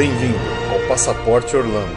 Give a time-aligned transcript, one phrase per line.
[0.00, 0.38] Bem-vindo
[0.72, 1.94] ao Passaporte Orlando.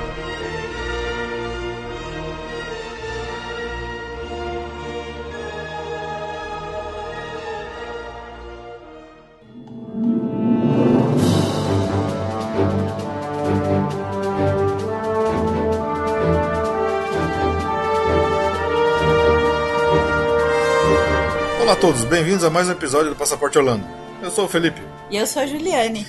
[21.62, 23.88] Olá a todos, bem-vindos a mais um episódio do Passaporte Orlando.
[24.22, 24.82] Eu sou o Felipe.
[25.10, 26.06] E eu sou a Juliane.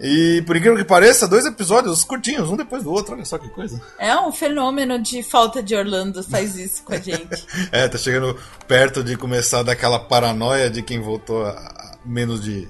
[0.00, 3.48] E por incrível que pareça, dois episódios curtinhos, um depois do outro, olha só que
[3.48, 3.80] coisa.
[3.98, 7.46] É um fenômeno de falta de Orlando faz isso com a gente.
[7.70, 12.68] é, tá chegando perto de começar daquela paranoia de quem voltou a menos de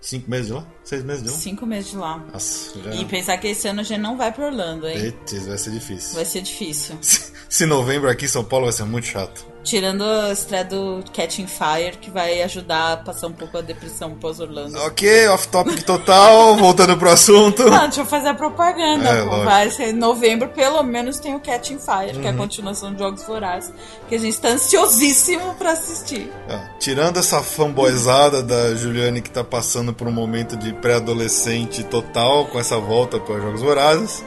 [0.00, 0.66] cinco meses de lá?
[0.84, 1.36] Seis meses de lá?
[1.36, 2.18] Cinco meses de lá.
[2.32, 2.94] Nossa, já...
[2.94, 4.98] E pensar que esse ano a gente não vai pra Orlando, hein?
[4.98, 6.14] Eita, vai ser difícil.
[6.14, 6.98] Vai ser difícil.
[7.48, 9.51] Se novembro aqui em São Paulo vai ser muito chato.
[9.64, 14.10] Tirando a estreia do Catching Fire, que vai ajudar a passar um pouco a depressão
[14.16, 14.76] pós-Orlando.
[14.80, 17.62] Ok, off-topic total, voltando pro assunto.
[17.70, 19.08] Não, deixa eu fazer a propaganda.
[19.08, 22.20] É, vai ser em novembro, pelo menos tem o Catching Fire, Uhum.
[22.22, 23.72] que é a continuação de Jogos Vorazes,
[24.08, 26.32] que a gente tá ansiosíssimo pra assistir.
[26.50, 32.46] Ah, tirando essa fanboyzada da Juliane que tá passando por um momento de pré-adolescente total
[32.46, 34.24] com essa volta para Jogos Vorazes,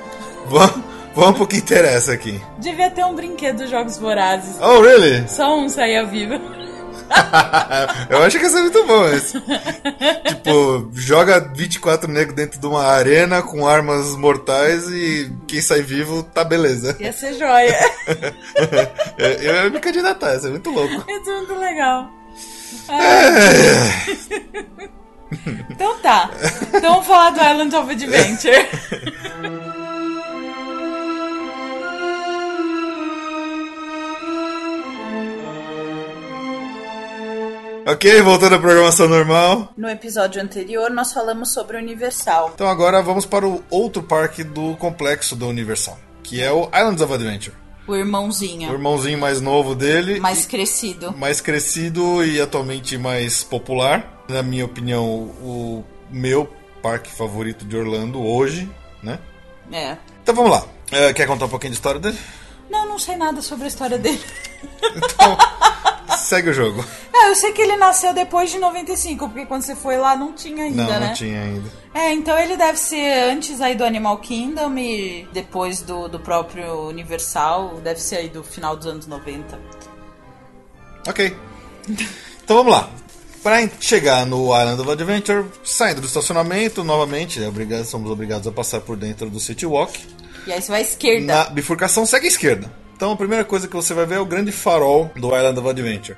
[0.47, 0.84] vamos,
[1.15, 2.41] vamos pro que interessa aqui.
[2.57, 4.57] Devia ter um brinquedo dos Jogos Vorazes.
[4.61, 5.27] Oh, really?
[5.27, 6.35] Só um saía vivo.
[8.09, 9.39] Eu acho que ia ser muito bom esse.
[10.27, 16.23] tipo, joga 24 negros dentro de uma arena com armas mortais e quem sai vivo
[16.23, 16.95] tá beleza.
[16.99, 17.77] Ia ser joia.
[19.17, 21.05] Eu ia me candidatar, ia ser muito louco.
[21.09, 22.09] Isso é muito legal.
[22.89, 24.15] É.
[25.69, 26.29] Então tá.
[26.73, 28.67] Então vamos falar do Island of Adventure.
[37.85, 39.71] Ok, voltando à programação normal.
[39.77, 42.51] No episódio anterior, nós falamos sobre o Universal.
[42.55, 47.01] Então agora vamos para o outro parque do complexo do Universal, que é o Islands
[47.01, 47.55] of Adventure.
[47.87, 48.71] O O irmãozinho.
[48.73, 51.15] irmãozinho mais novo dele, Mais crescido.
[51.15, 54.23] mais crescido e atualmente mais popular.
[54.27, 56.51] Na minha opinião, o meu
[56.81, 58.67] parque favorito de Orlando hoje,
[59.03, 59.19] né?
[59.71, 59.95] É.
[60.23, 60.65] Então vamos lá.
[60.91, 62.17] É, quer contar um pouquinho de história dele?
[62.67, 64.19] Não, não sei nada sobre a história dele.
[64.95, 65.37] Então,
[66.25, 66.83] segue o jogo.
[67.13, 70.33] É, eu sei que ele nasceu depois de 95, porque quando você foi lá não
[70.33, 71.07] tinha ainda, Não, né?
[71.07, 71.69] não tinha ainda.
[71.93, 76.87] É, então ele deve ser antes aí do Animal Kingdom e depois do, do próprio
[76.89, 79.57] Universal, deve ser aí do final dos anos 90.
[81.07, 81.35] Ok.
[82.43, 82.89] Então vamos lá.
[83.43, 88.51] Para chegar no Island of Adventure, saindo do estacionamento, novamente, é obrigado- somos obrigados a
[88.51, 89.99] passar por dentro do City Walk.
[90.47, 91.25] E aí você vai à esquerda.
[91.25, 92.71] Na bifurcação segue à esquerda.
[92.95, 95.67] Então a primeira coisa que você vai ver é o grande farol do Island of
[95.67, 96.17] Adventure.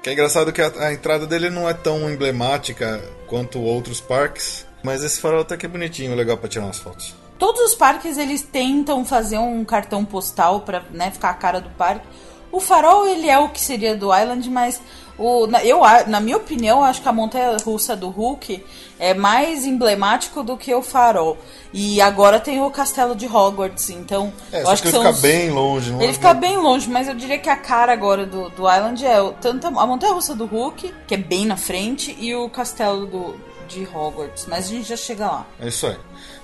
[0.00, 4.64] Que é engraçado que a, a entrada dele não é tão emblemática quanto outros parques,
[4.84, 7.14] mas esse farol até que é bonitinho, legal para tirar umas fotos.
[7.38, 11.70] Todos os parques eles tentam fazer um cartão postal pra né, ficar a cara do
[11.70, 12.06] parque.
[12.52, 14.80] O farol ele é o que seria do Island, mas
[15.18, 18.64] o, na, eu, a- na minha opinião, acho que a montanha russa do Hulk
[18.98, 21.38] é mais emblemático do que o farol.
[21.72, 25.20] E agora tem o castelo de Hogwarts, então É, eu acho que ele fica os-
[25.20, 26.14] bem longe, não Ele é?
[26.14, 29.32] fica bem longe, mas eu diria que a cara agora do, do Island é o-
[29.32, 33.36] tanto a montanha russa do Hulk, que é bem na frente, e o castelo do,
[33.68, 34.46] de Hogwarts.
[34.48, 35.46] Mas a gente já chega lá.
[35.60, 35.96] É isso aí.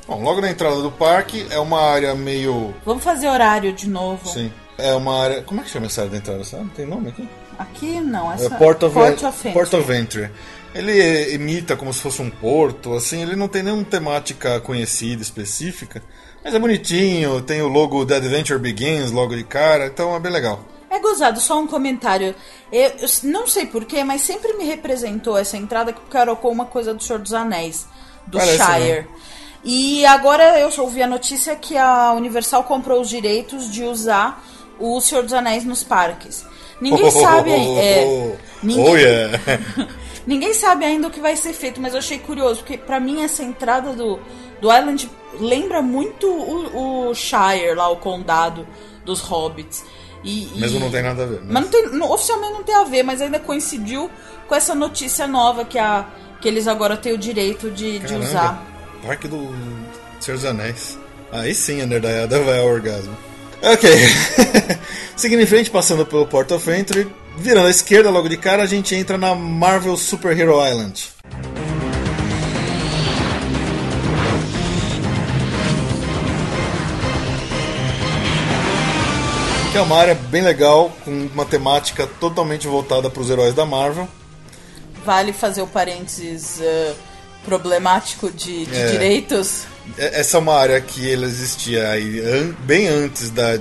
[0.07, 2.73] Bom, logo na entrada do parque é uma área meio.
[2.85, 4.29] Vamos fazer horário de novo.
[4.29, 4.53] Sim.
[4.79, 5.43] É uma área.
[5.43, 6.43] Como é que chama essa área da entrada?
[6.53, 7.29] Não tem nome aqui?
[7.59, 9.53] Aqui não, É essa Port of, Port of.
[9.53, 10.31] Port of Entry.
[10.75, 16.03] Ele imita como se fosse um porto, assim, ele não tem nenhuma temática conhecida, específica,
[16.45, 20.31] mas é bonitinho, tem o logo The Adventure Begins logo de cara, então é bem
[20.31, 20.63] legal.
[20.91, 22.35] É gozado, só um comentário.
[22.71, 26.93] Eu, eu não sei porquê, mas sempre me representou essa entrada que carocou uma coisa
[26.93, 27.87] do Senhor dos Anéis,
[28.27, 29.01] do Parece, Shire.
[29.01, 29.07] né?
[29.65, 34.45] E agora eu ouvi a notícia que a Universal comprou os direitos de usar
[34.79, 36.45] o Senhor dos Anéis nos parques.
[36.81, 37.51] Ninguém sabe.
[37.79, 39.39] É, ninguém, Oh yeah!
[40.27, 43.23] Ninguém sabe ainda o que vai ser feito, mas eu achei curioso, porque pra mim
[43.23, 44.19] essa entrada do,
[44.61, 45.09] do Island
[45.39, 48.67] lembra muito o, o Shire, lá, o condado
[49.05, 49.85] dos hobbits.
[50.25, 51.41] E, e- Mesmo não tem nada a ver.
[51.43, 51.47] né?
[51.49, 54.11] Mas não tem, não- oficialmente não tem a ver, mas ainda coincidiu
[54.49, 56.07] com essa notícia nova que, a,
[56.41, 58.67] que eles agora têm o direito de, de Caramba, usar.
[59.07, 59.49] Parque do
[60.19, 60.99] Senhor dos Anéis.
[61.31, 63.17] Aí sim a nerdaiada vai ao orgasmo.
[63.63, 63.91] Ok.
[65.17, 68.67] Seguindo em frente, passando pelo Port of Entry, virando à esquerda logo de cara, a
[68.67, 71.09] gente entra na Marvel Super Hero Island.
[79.73, 83.67] Que é uma área bem legal, com uma temática totalmente voltada para os heróis da
[83.67, 84.09] Marvel.
[85.05, 86.95] Vale fazer o parênteses eh,
[87.45, 88.91] problemático de, de É.
[88.93, 89.65] direitos.
[89.99, 93.59] É- Essa é uma área que ela existia aí bem antes da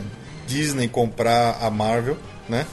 [0.48, 2.18] Disney comprar a Marvel,
[2.48, 2.66] né?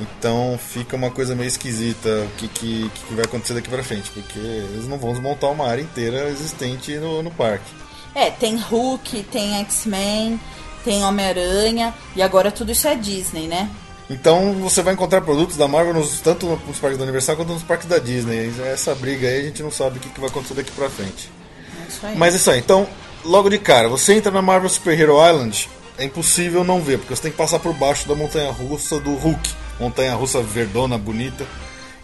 [0.00, 4.10] Então fica uma coisa meio esquisita o que, que, que vai acontecer daqui pra frente,
[4.12, 7.70] porque eles não vão desmontar uma área inteira existente no, no parque.
[8.14, 10.40] É, tem Hulk, tem X-Men,
[10.84, 13.68] tem Homem-Aranha, e agora tudo isso é Disney, né?
[14.08, 17.62] Então você vai encontrar produtos da Marvel nos, tanto nos parques da Universal quanto nos
[17.62, 18.52] parques da Disney.
[18.72, 21.28] Essa briga aí a gente não sabe o que, que vai acontecer daqui pra frente.
[21.88, 22.16] Isso aí.
[22.16, 22.86] Mas é isso aí, então,
[23.24, 27.14] logo de cara, você entra na Marvel Super Hero Island, é impossível não ver, porque
[27.16, 29.50] você tem que passar por baixo da montanha russa do Hulk.
[29.80, 31.44] Montanha russa verdona, bonita.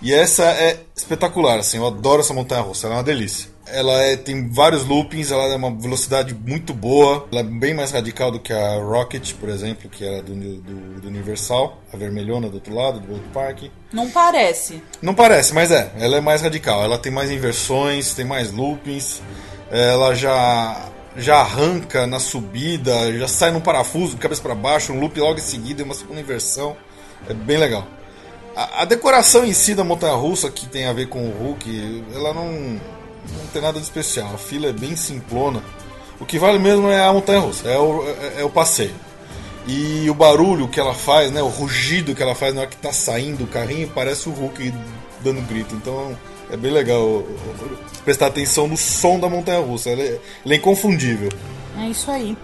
[0.03, 3.53] E essa é espetacular, assim, eu adoro essa montanha russa, ela é uma delícia.
[3.67, 7.91] Ela é- tem vários loopings, ela é uma velocidade muito boa, ela é bem mais
[7.93, 12.49] radical do que a Rocket, por exemplo, que era do, do, do Universal, a vermelhona
[12.51, 13.71] do outro lado, do outro parque.
[13.93, 14.83] Não parece.
[15.01, 15.91] Não parece, mas é.
[15.99, 16.83] Ela é mais radical.
[16.85, 19.23] Ela tem mais inversões, tem mais loopings.
[19.75, 25.19] Ela já já arranca na subida, já sai num parafuso, cabeça para baixo, um loop
[25.21, 26.77] logo em seguida, e uma segunda inversão.
[27.29, 27.87] É bem legal.
[28.57, 32.05] A, a decoração em si da montanha russa, que tem a ver com o Hulk,
[32.15, 34.33] ela não, não tem nada de especial.
[34.35, 35.63] A fila é bem simplona.
[36.21, 38.95] O que vale mesmo é a montanha russa, é o, é, é o passeio.
[39.67, 42.77] E o barulho que ela faz, né, o rugido que ela faz na hora que
[42.77, 44.73] tá saindo o carrinho, parece o Hulk
[45.21, 45.75] dando grito.
[45.75, 46.17] Então
[46.51, 47.23] é bem legal
[48.05, 49.91] prestar atenção no som da montanha russa.
[49.91, 51.31] Ela é, ela é inconfundível.
[51.79, 52.37] É isso aí.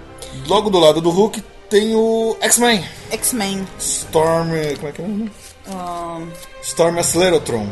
[0.46, 2.84] Logo do lado do Hulk tem o X-Men.
[3.10, 4.48] X-Men, Storm.
[4.76, 5.30] Como é que é o nome?
[5.68, 6.26] ahn,
[6.62, 7.66] Storm Acceleratron.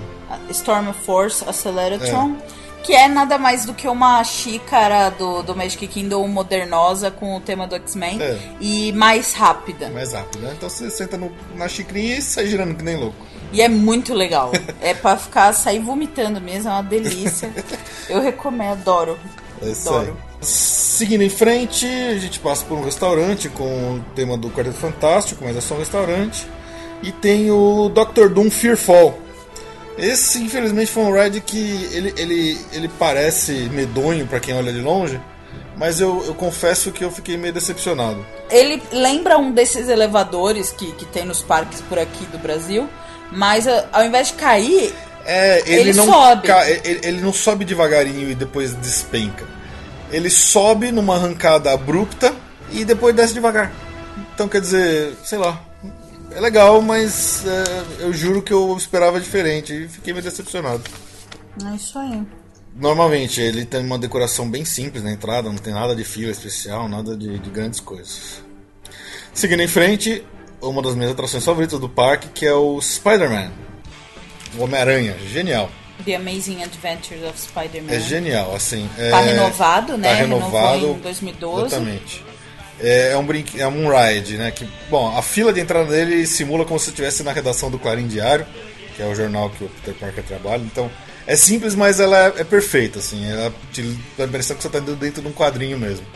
[0.50, 2.36] Storm Force Acceleratron,
[2.82, 7.40] que é nada mais do que uma xícara do, do Magic Kingdom modernosa com o
[7.40, 8.38] tema do X-Men É.
[8.60, 9.88] e mais rápida.
[9.88, 10.52] Mais rápido, né?
[10.56, 13.16] Então você senta no- na xicrinha e sai girando que nem louco.
[13.52, 14.52] E é muito legal.
[14.80, 17.52] é pra ficar, sair vomitando mesmo, é uma delícia.
[18.08, 19.18] Eu recomendo, adoro.
[19.62, 19.96] É isso aí.
[19.96, 20.16] Adoro.
[20.40, 25.44] Seguindo em frente, a gente passa por um restaurante com o tema do Quarteto Fantástico,
[25.44, 26.46] mas é só um restaurante.
[27.02, 28.28] E tem o Dr.
[28.28, 29.18] Doom Fearfall.
[29.96, 34.80] Esse, infelizmente, foi um ride que ele, ele, ele parece medonho pra quem olha de
[34.80, 35.20] longe,
[35.76, 38.24] mas eu, eu confesso que eu fiquei meio decepcionado.
[38.48, 42.88] Ele lembra um desses elevadores que, que tem nos parques por aqui do Brasil,
[43.32, 44.94] mas a- ao invés de cair,
[45.30, 46.46] É, ele, Ele não sobe.
[46.46, 49.44] ca- ele, ele não sobe devagarinho e depois despenca.
[50.10, 52.34] Ele sobe numa arrancada abrupta
[52.72, 53.70] e depois desce devagar.
[54.34, 55.62] Então quer dizer, sei lá.
[56.34, 60.82] É legal, mas é, eu juro que eu esperava diferente e fiquei meio decepcionado.
[61.70, 62.22] é isso aí.
[62.74, 66.88] Normalmente ele tem uma decoração bem simples na entrada, não tem nada de fila especial,
[66.88, 68.42] nada de, de grandes coisas.
[69.34, 70.24] Seguindo em frente,
[70.60, 73.50] uma das minhas atrações favoritas do parque, que é o Spider-Man.
[74.58, 75.70] O Homem-Aranha, genial.
[76.04, 77.92] The Amazing Adventures of Spider-Man.
[77.92, 78.88] É genial, assim.
[78.96, 80.08] É, Tá renovado, né?
[80.08, 80.74] Tá renovado.
[80.76, 81.66] Renovou em 2012.
[81.66, 82.24] Exatamente.
[82.80, 84.50] É, é um brinque, é um ride, né?
[84.50, 88.06] Que, bom, a fila de entrada dele simula como se estivesse na redação do Clarim
[88.06, 88.46] Diário,
[88.94, 90.62] que é o jornal que o Peter Parker trabalha.
[90.62, 90.90] Então,
[91.26, 93.28] é simples, mas ela é, é perfeita, assim.
[93.28, 93.82] Ela te
[94.16, 96.06] dá a impressão que você está dentro de um quadrinho mesmo.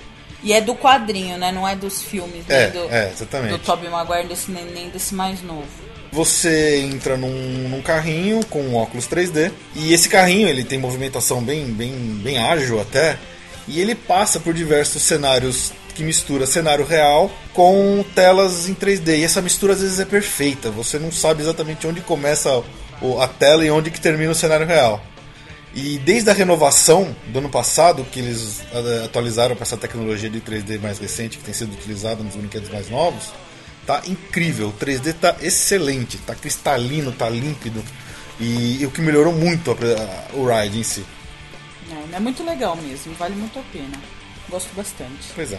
[0.42, 1.52] E é do quadrinho, né?
[1.52, 3.50] Não é dos filmes, É, nem do, é, exatamente.
[3.50, 5.66] do Tobey Maguire, desse, nem, desse mais novo.
[6.11, 7.30] Você entra num,
[7.68, 11.90] num carrinho com um óculos 3D e esse carrinho ele tem movimentação bem, bem,
[12.22, 13.16] bem ágil até
[13.66, 19.25] e ele passa por diversos cenários que mistura cenário real com telas em 3D e
[19.25, 20.70] essa mistura às vezes é perfeita.
[20.70, 22.62] Você não sabe exatamente onde começa
[23.00, 25.02] o- a tela e onde que termina o cenário real.
[25.75, 30.38] E desde a renovação do ano passado, que eles eh, atualizaram para essa tecnologia de
[30.41, 33.33] 3D mais recente, que tem sido utilizada nos brinquedos mais novos,
[33.87, 34.69] tá incrível.
[34.69, 37.83] O 3D tá excelente, tá cristalino, tá límpido.
[38.38, 41.05] E, e o que melhorou muito a a- o ride em si.
[42.12, 43.99] É, é muito legal mesmo, vale muito a pena.
[44.50, 45.29] Gosto bastante.
[45.35, 45.59] Pois é.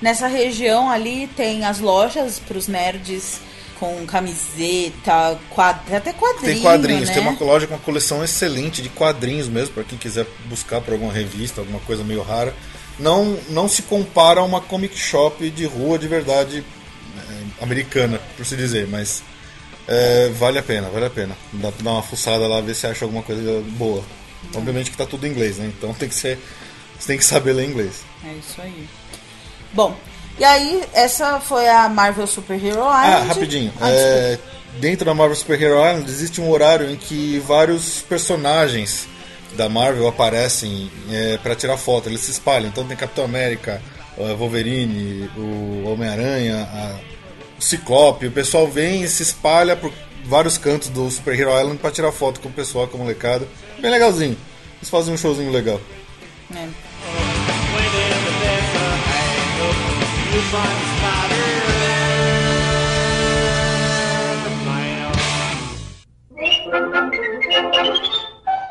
[0.00, 3.38] Nessa região ali tem as lojas pros nerds
[3.78, 5.38] com camiseta,
[5.92, 7.14] até quadrinho, Tem quadrinhos, né?
[7.14, 10.92] tem uma loja com uma coleção excelente de quadrinhos mesmo, para quem quiser buscar por
[10.92, 12.54] alguma revista, alguma coisa meio rara.
[12.98, 16.64] Não, não se compara a uma comic shop de rua de verdade
[17.18, 19.22] é, americana, por se dizer, mas
[19.86, 21.36] é, vale a pena, vale a pena.
[21.52, 24.02] Dá pra dar uma fuçada lá, ver se acha alguma coisa boa.
[24.54, 25.70] Obviamente que tá tudo em inglês, né?
[25.76, 26.38] Então tem que ser.
[26.98, 28.04] Você tem que saber ler inglês.
[28.24, 28.88] É isso aí.
[29.72, 29.94] Bom,
[30.38, 32.90] e aí essa foi a Marvel Super Hero Island.
[32.92, 33.72] Ah, rapidinho.
[33.80, 34.38] Ah, É,
[34.78, 39.06] dentro da Marvel Super Hero Island existe um horário em que vários personagens
[39.56, 42.08] da Marvel aparecem é, para tirar foto.
[42.08, 42.68] Eles se espalham.
[42.68, 43.80] Então tem Capitão América,
[44.38, 46.68] Wolverine, o Homem-Aranha,
[47.58, 48.26] o Ciclope.
[48.26, 49.92] O pessoal vem e se espalha por
[50.26, 53.46] vários cantos do Super Hero Island para tirar foto com o pessoal, com a molecada.
[53.78, 54.36] Bem legalzinho.
[54.78, 55.80] Eles fazem um showzinho legal.
[56.54, 56.68] É.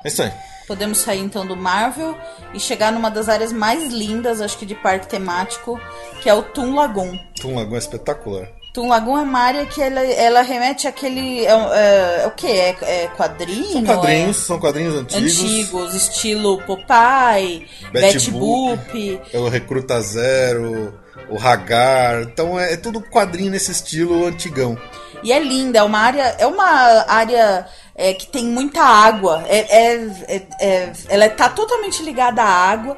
[0.04, 0.32] É isso aí.
[0.68, 2.16] Podemos sair então do Marvel
[2.54, 5.80] e chegar numa das áreas mais lindas, acho que de parque temático,
[6.22, 7.18] que é o Toon Lagoon.
[7.40, 8.48] Toon Lagoon é espetacular.
[8.74, 11.46] Toon Lagoon é uma área que ela, ela remete àquele.
[11.46, 12.48] É, é, é o que?
[12.48, 13.72] É, é quadrinho?
[13.72, 15.40] São quadrinhos, são quadrinhos antigos.
[15.40, 19.22] Antigos, estilo Popeye, Betty Boop.
[19.32, 20.94] É o Recruta Zero,
[21.30, 22.24] o Hagar.
[22.24, 24.78] Então é, é tudo quadrinho nesse estilo antigão.
[25.24, 26.36] E é linda, é uma área.
[26.38, 27.66] É uma área
[27.96, 29.44] é, que tem muita água.
[29.48, 29.96] É, é,
[30.28, 32.98] é, é ela está totalmente ligada à água.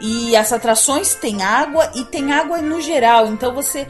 [0.00, 3.28] E as atrações têm água e tem água no geral.
[3.28, 3.86] Então você.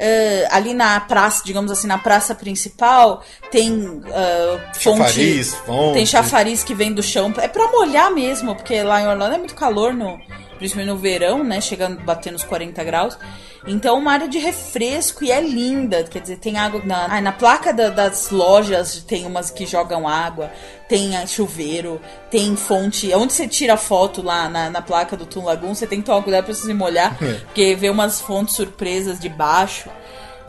[0.00, 5.92] Uh, ali na praça, digamos assim, na praça principal, tem uh, fonte, chafariz, fonte.
[5.92, 7.30] tem chafariz que vem do chão.
[7.36, 10.18] É para molhar mesmo, porque lá em Orlando é muito calor, no,
[10.60, 11.58] principalmente no verão, né?
[11.60, 13.18] Chegando, batendo os 40 graus.
[13.66, 16.04] Então, uma área de refresco e é linda.
[16.04, 16.82] Quer dizer, tem água.
[16.84, 20.52] Na, ah, na placa da, das lojas tem umas que jogam água,
[20.86, 22.00] tem chuveiro,
[22.30, 23.12] tem fonte.
[23.14, 26.22] Onde você tira foto lá na, na placa do Tum Lagoon, você tem que tomar
[26.22, 27.32] cuidado pra você se molhar, é.
[27.46, 29.88] porque vê umas fontes surpresas de baixo.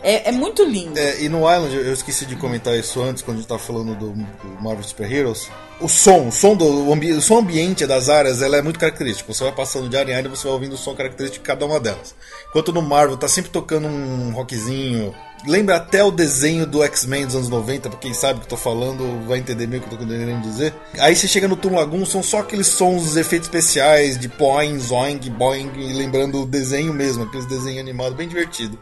[0.03, 0.97] É, é, muito lindo.
[0.97, 3.95] É, e no Island, eu esqueci de comentar isso antes, quando a gente tava falando
[3.95, 4.13] do,
[4.61, 5.49] Marvel Super Heroes.
[5.79, 8.79] O som, o som do o, ambi o som ambiente das áreas, ela é muito
[8.79, 9.33] característico.
[9.33, 11.47] Você vai passando de área em área e você vai ouvindo o som característico de
[11.47, 12.15] cada uma delas.
[12.49, 15.13] Enquanto no Marvel tá sempre tocando um rockzinho.
[15.47, 18.49] Lembra até o desenho do X-Men dos anos 90, pra quem sabe o que eu
[18.49, 20.71] tô falando, vai entender meio o que eu tô querendo dizer.
[20.99, 24.77] Aí você chega no Toon Lagoon, são só aqueles sons, os efeitos especiais de poing,
[24.77, 28.77] zoing, boing, lembrando o desenho mesmo, aqueles desenhos animados bem divertido.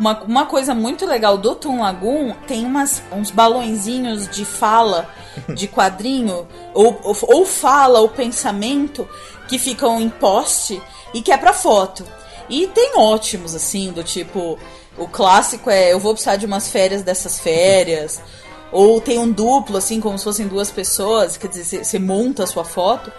[0.00, 5.06] Uma, uma coisa muito legal do Toon Lagoon tem umas, uns balõezinhos de fala,
[5.54, 9.06] de quadrinho, ou, ou, ou fala, ou pensamento,
[9.46, 10.80] que ficam em poste
[11.12, 12.02] e que é pra foto.
[12.48, 14.58] E tem ótimos, assim, do tipo.
[14.96, 18.22] O clássico é eu vou precisar de umas férias dessas férias.
[18.72, 22.46] Ou tem um duplo, assim, como se fossem duas pessoas, quer dizer, você monta a
[22.46, 23.12] sua foto.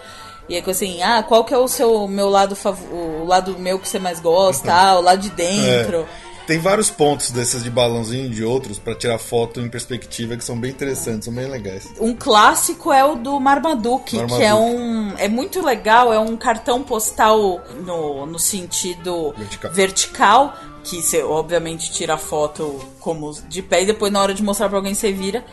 [0.48, 2.56] E é assim, ah, qual que é o seu meu lado
[2.90, 4.72] o lado meu que você mais gosta?
[4.72, 6.00] Ah, o lado de dentro.
[6.28, 6.31] É.
[6.46, 10.44] Tem vários pontos desses de balãozinho e de outros para tirar foto em perspectiva que
[10.44, 11.88] são bem interessantes, são bem legais.
[12.00, 14.40] Um clássico é o do Marmaduke, Marmaduke.
[14.40, 20.56] que é um é muito legal, é um cartão postal no, no sentido vertical, vertical
[20.84, 24.68] que você obviamente tira a foto como de pé e depois na hora de mostrar
[24.68, 25.44] para alguém você vira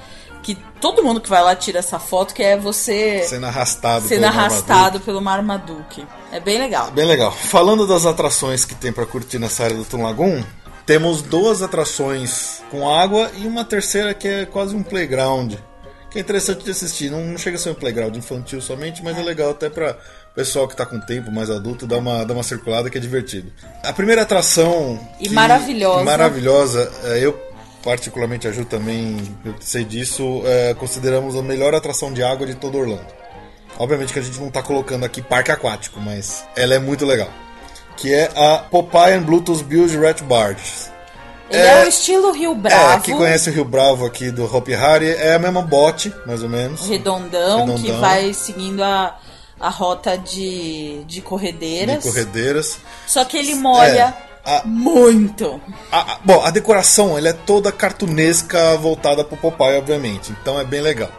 [0.42, 4.22] que todo mundo que vai lá tira essa foto, que é você sendo arrastado, sendo
[4.22, 5.06] pelo, arrastado Marmaduke.
[5.06, 6.08] pelo Marmaduke.
[6.32, 6.92] É bem legal.
[6.92, 7.32] Bem legal.
[7.32, 10.44] Falando das atrações que tem para curtir nessa área do Tom Lagoon,
[10.90, 15.54] temos duas atrações com água e uma terceira que é quase um playground.
[16.10, 17.12] Que é interessante de assistir.
[17.12, 19.96] Não, chega a ser um playground infantil somente, mas é legal até para
[20.34, 23.54] pessoal que está com tempo mais adulto dar uma, dar uma circulada que é divertido.
[23.84, 25.00] A primeira atração.
[25.20, 26.04] E que, maravilhosa.
[26.04, 26.92] Maravilhosa.
[27.04, 27.40] É, eu
[27.84, 29.16] particularmente a Ju também,
[29.46, 33.14] eu sei disso, é, consideramos a melhor atração de água de todo Orlando.
[33.78, 37.30] Obviamente que a gente não está colocando aqui parque aquático, mas ela é muito legal
[38.00, 40.90] que é a Popeye and Bluetooth Build Rat Barges.
[41.50, 42.94] Ele é, é, o estilo Rio Bravo.
[42.94, 46.44] É, quem conhece o Rio Bravo aqui do Hopi Hari é a mesma bote, mais
[46.44, 46.88] ou menos.
[46.88, 47.84] Redondão, Redondão.
[47.84, 49.18] que vai seguindo a,
[49.60, 52.04] a rota de, de corredeiras.
[52.04, 52.78] De corredeiras.
[53.08, 54.16] Só que ele molha
[54.46, 55.60] é, a, muito.
[55.92, 60.32] A, a, bom, a decoração ele é toda cartunesca voltada pro Popeye, obviamente.
[60.40, 61.12] Então é bem legal.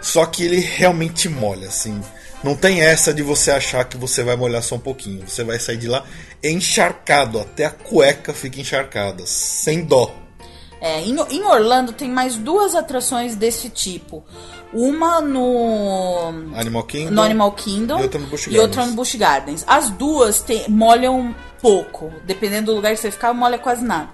[0.00, 2.02] Só que ele realmente molha, assim.
[2.42, 5.26] Não tem essa de você achar que você vai molhar só um pouquinho.
[5.26, 6.04] Você vai sair de lá
[6.42, 10.12] encharcado, até a cueca fica encharcada, sem dó.
[10.80, 14.24] É, em, em Orlando tem mais duas atrações desse tipo.
[14.72, 18.62] Uma no Animal Kingdom, no Animal Kingdom e outra no Busch Gardens.
[18.62, 19.64] outra no Busch Gardens.
[19.66, 24.08] As duas tem, molham pouco, dependendo do lugar que você ficar, molha quase nada.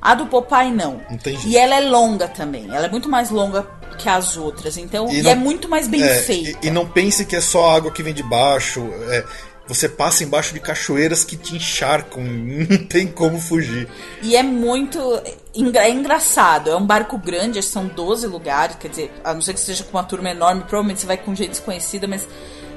[0.00, 1.00] A do Popeye não.
[1.10, 1.48] Entendi.
[1.48, 2.66] E ela é longa também.
[2.68, 3.66] Ela é muito mais longa
[3.98, 4.76] que as outras.
[4.76, 6.58] Então, e, e não, é muito mais bem é, feita.
[6.62, 8.80] E, e, não pense que é só água que vem de baixo.
[9.08, 9.24] É,
[9.66, 13.88] você passa embaixo de cachoeiras que te encharcam, não tem como fugir.
[14.22, 15.00] E é muito
[15.74, 19.60] é engraçado, é um barco grande, são 12 lugares, quer dizer, a não ser que
[19.60, 22.26] seja com uma turma enorme, provavelmente você vai com gente desconhecida, mas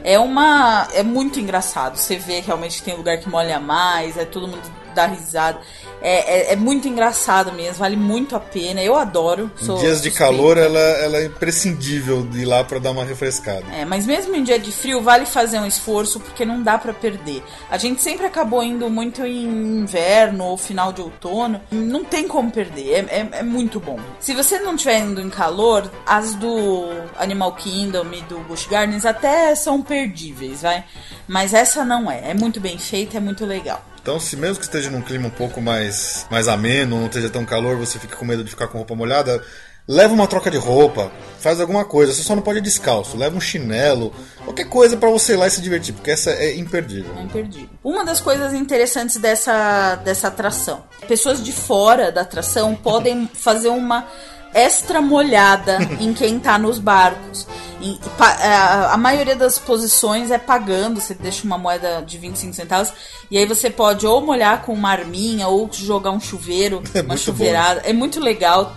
[0.04, 1.98] é uma é muito engraçado.
[1.98, 5.60] Você vê realmente que tem lugar que molha mais, é todo mundo dá risada.
[6.02, 8.82] É, é, é, muito engraçado mesmo, vale muito a pena.
[8.84, 9.50] Eu adoro.
[9.62, 13.64] em dias de calor, ela, ela é imprescindível de ir lá para dar uma refrescada.
[13.74, 16.94] É, mas mesmo em dia de frio, vale fazer um esforço porque não dá para
[16.94, 17.42] perder.
[17.70, 19.46] A gente sempre acabou indo muito em
[19.80, 21.62] inverno ou final de outono.
[21.72, 24.00] Não tem como perder, é, é, é muito bom.
[24.20, 26.86] Se você não estiver indo em calor, as do
[27.18, 30.84] Animal Kingdom e do Busch Gardens até são perdíveis, vai.
[31.28, 32.32] Mas essa não é.
[32.32, 33.84] É muito bem feita, é muito legal.
[34.04, 37.46] Então, se mesmo que esteja num clima um pouco mais, mais ameno, não esteja tão
[37.46, 39.42] calor, você fica com medo de ficar com roupa molhada,
[39.88, 42.14] leva uma troca de roupa, faz alguma coisa.
[42.14, 45.48] Você só não pode ir descalço, leva um chinelo, qualquer coisa para você ir lá
[45.48, 47.16] e se divertir, porque essa é imperdível.
[47.18, 47.70] É imperdível.
[47.82, 54.06] Uma das coisas interessantes dessa, dessa atração: pessoas de fora da atração podem fazer uma
[54.54, 57.48] extra molhada em quem tá nos barcos.
[57.82, 58.00] E,
[58.42, 62.94] é, a, a, maioria das posições é pagando, você deixa uma moeda de 25 centavos,
[63.30, 67.18] e aí você pode ou molhar com uma arminha, ou jogar um chuveiro, é uma
[67.18, 67.82] chuveirada.
[67.82, 67.90] Bom.
[67.90, 68.74] É muito legal.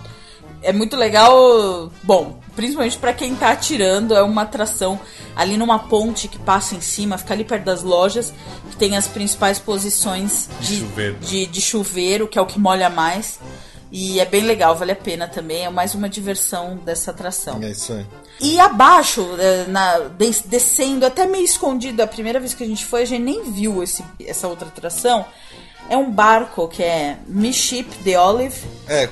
[0.61, 1.91] É muito legal.
[2.03, 4.99] Bom, principalmente para quem tá atirando, é uma atração
[5.35, 8.33] ali numa ponte que passa em cima, fica ali perto das lojas,
[8.71, 11.15] que tem as principais posições de, de, chuveiro.
[11.19, 13.39] de, de chuveiro, que é o que molha mais.
[13.91, 15.65] E é bem legal, vale a pena também.
[15.65, 17.61] É mais uma diversão dessa atração.
[17.63, 18.05] É isso aí.
[18.39, 19.99] E abaixo, é, na,
[20.45, 23.81] descendo, até meio escondido, a primeira vez que a gente foi, a gente nem viu
[23.81, 25.25] esse, essa outra atração.
[25.89, 28.59] É um barco que é Miship the Olive.
[28.87, 29.07] É,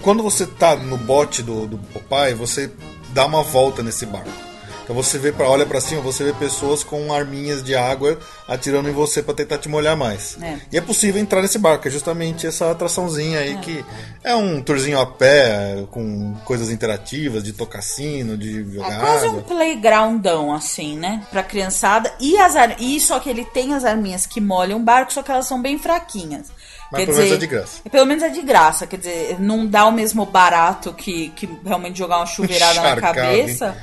[0.00, 2.70] quando você tá no bote do, do Popeye, você
[3.08, 4.49] dá uma volta nesse barco.
[4.90, 8.18] Então você vê para olha para cima, você vê pessoas com arminhas de água
[8.48, 10.36] atirando em você para tentar te molhar mais.
[10.42, 10.58] É.
[10.72, 13.58] E é possível entrar nesse barco, é justamente essa atraçãozinha aí é.
[13.58, 13.84] que
[14.24, 18.96] é um tourzinho a pé com coisas interativas, de tocassino, de jogar.
[18.96, 19.38] É quase água.
[19.38, 22.74] um playgroundão assim, né, para criançada e as ar...
[22.80, 25.62] e só que ele tem as arminhas que molham o barco, só que elas são
[25.62, 26.48] bem fraquinhas.
[26.90, 27.82] Mas quer pelo dizer, menos é de graça.
[27.88, 31.96] Pelo menos é de graça, quer dizer, não dá o mesmo barato que, que realmente
[31.96, 33.76] jogar uma chuveirada na cabeça.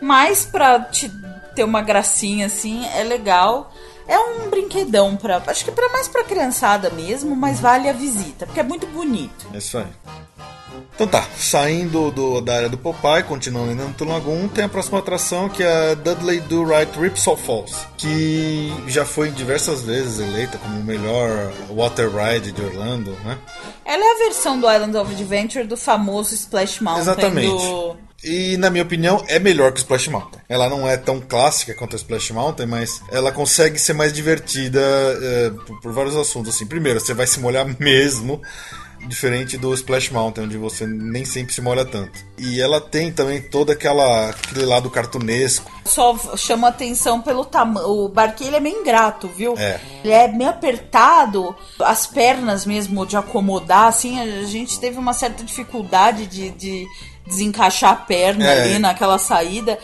[0.00, 1.10] Mas pra te
[1.54, 3.72] ter uma gracinha assim, é legal.
[4.08, 8.46] É um brinquedão para, acho que para mais para criançada mesmo, mas vale a visita,
[8.46, 9.46] porque é muito bonito.
[9.52, 9.86] É isso aí.
[10.94, 14.98] Então tá, saindo do, da área do Popeye, continuando indo no Tulagoon, tem a próxima
[14.98, 20.56] atração que é a Dudley Do Right Ripsaw Falls, que já foi diversas vezes eleita
[20.56, 23.36] como o melhor water ride de Orlando, né?
[23.84, 27.48] Ela é a versão do Island of Adventure do famoso Splash Mountain Exatamente.
[27.48, 30.40] do e, na minha opinião, é melhor que o Splash Mountain.
[30.48, 34.80] Ela não é tão clássica quanto a Splash Mountain, mas ela consegue ser mais divertida
[34.80, 36.54] é, por, por, vários assuntos.
[36.54, 38.40] Assim, primeiro, você vai se molhar mesmo,
[39.06, 42.18] diferente do Splash Mountain, onde você nem sempre se molha tanto.
[42.38, 45.70] E ela tem também todo aquela, aquele lado cartunesco.
[45.84, 47.86] Só chama atenção pelo tamanho.
[47.86, 49.54] O barquinho é meio ingrato, viu?
[49.58, 49.78] É.
[50.02, 55.44] Ele é meio apertado, as pernas mesmo de acomodar, assim, a gente teve uma certa
[55.44, 56.86] dificuldade de, de
[57.26, 58.62] desencaixar a perna é.
[58.62, 59.78] ali naquela saída.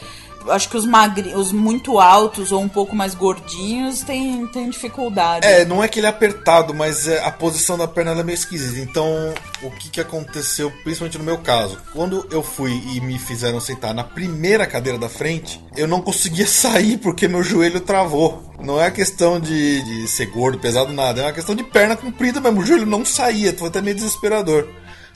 [0.48, 5.46] Acho que os magri, os muito altos ou um pouco mais gordinhos têm, têm dificuldade.
[5.46, 8.34] É, não é que ele é apertado, mas é, a posição da perna é meio
[8.34, 8.80] esquisita.
[8.80, 11.78] Então, o que, que aconteceu, principalmente no meu caso?
[11.92, 16.46] Quando eu fui e me fizeram sentar na primeira cadeira da frente, eu não conseguia
[16.48, 18.42] sair porque meu joelho travou.
[18.60, 21.20] Não é questão de, de ser gordo, pesado, nada.
[21.20, 22.60] É uma questão de perna comprida mesmo.
[22.60, 24.68] O joelho não saía, foi até meio desesperador.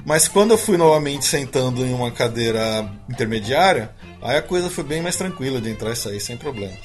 [0.07, 3.91] Mas quando eu fui novamente sentando em uma cadeira intermediária,
[4.23, 6.79] aí a coisa foi bem mais tranquila de entrar e sair sem problemas.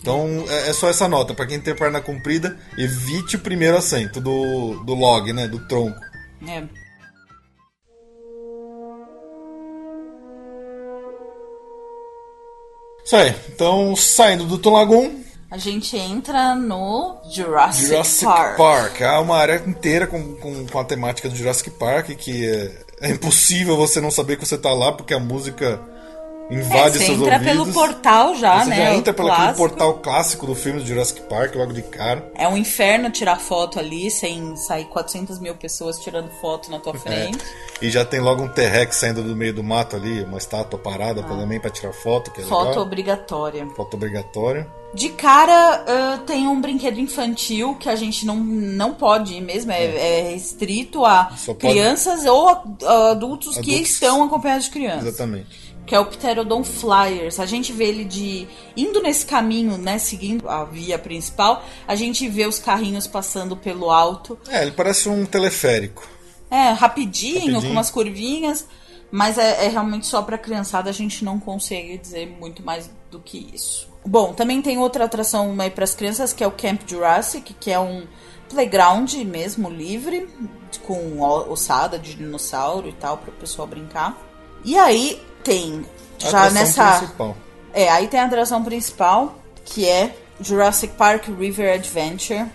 [0.00, 4.18] Então é, é só essa nota, para quem tem perna comprida, evite o primeiro assento
[4.18, 6.00] do, do log, né, do tronco.
[6.48, 6.64] É.
[13.04, 18.56] Isso aí, então saindo do Tulagoon, a gente entra no Jurassic, Jurassic Park.
[18.56, 19.00] Park.
[19.00, 23.10] É uma área inteira com, com, com a temática do Jurassic Park, que é, é
[23.10, 25.80] impossível você não saber que você tá lá, porque a música
[26.50, 28.76] invade é, você seus entra pelo portal já, você né?
[28.76, 32.30] Você já entra pelo aquele portal clássico do filme do Jurassic Park logo de cara.
[32.34, 36.94] É um inferno tirar foto ali, sem sair 400 mil pessoas tirando foto na tua
[36.94, 36.98] é.
[36.98, 37.38] frente.
[37.38, 37.86] É.
[37.86, 41.20] E já tem logo um T-Rex saindo do meio do mato ali, uma estátua parada
[41.20, 41.24] ah.
[41.24, 42.82] também para tirar foto, que é Foto legal.
[42.82, 43.66] obrigatória.
[43.76, 44.66] Foto obrigatória.
[44.94, 49.70] De cara, uh, tem um brinquedo infantil que a gente não, não pode ir mesmo,
[49.70, 50.20] é, é.
[50.20, 55.08] é restrito a crianças ou a, a adultos, adultos, que estão acompanhados de crianças.
[55.08, 57.40] Exatamente que é o Pterodon Flyers.
[57.40, 58.46] A gente vê ele de
[58.76, 63.90] indo nesse caminho, né, seguindo a via principal, a gente vê os carrinhos passando pelo
[63.90, 64.38] alto.
[64.48, 66.06] É, ele parece um teleférico.
[66.50, 67.62] É, rapidinho, rapidinho.
[67.62, 68.66] com umas curvinhas,
[69.10, 73.18] mas é, é realmente só para criançada, a gente não consegue dizer muito mais do
[73.18, 73.88] que isso.
[74.04, 77.70] Bom, também tem outra atração aí para as crianças, que é o Camp Jurassic, que
[77.70, 78.06] é um
[78.50, 80.28] playground mesmo, livre,
[80.86, 84.16] com ossada de dinossauro e tal, para o pessoal brincar.
[84.64, 85.86] E aí, tem
[86.18, 86.98] já nessa.
[86.98, 87.36] Principal.
[87.72, 92.46] É, aí tem a atração principal, que é Jurassic Park River Adventure.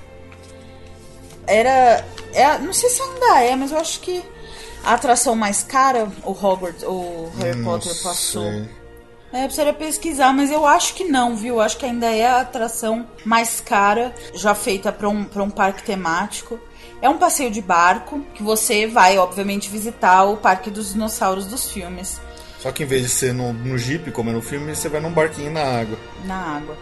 [1.47, 2.05] Era.
[2.33, 4.23] É, não sei se ainda é, mas eu acho que
[4.83, 8.43] a atração mais cara, o Hogwarts, o Harry não Potter passou.
[8.43, 8.69] Sei.
[9.31, 11.59] É, precisaria pesquisar, mas eu acho que não, viu?
[11.59, 15.81] Acho que ainda é a atração mais cara já feita para um, pra um parque
[15.81, 16.59] temático.
[17.01, 21.69] É um passeio de barco que você vai, obviamente, visitar o Parque dos Dinossauros dos
[21.69, 22.21] filmes.
[22.63, 25.01] Só que em vez de ser no, no Jeep, como é no filme, você vai
[25.01, 25.99] num barquinho na água.
[26.23, 26.77] Na água.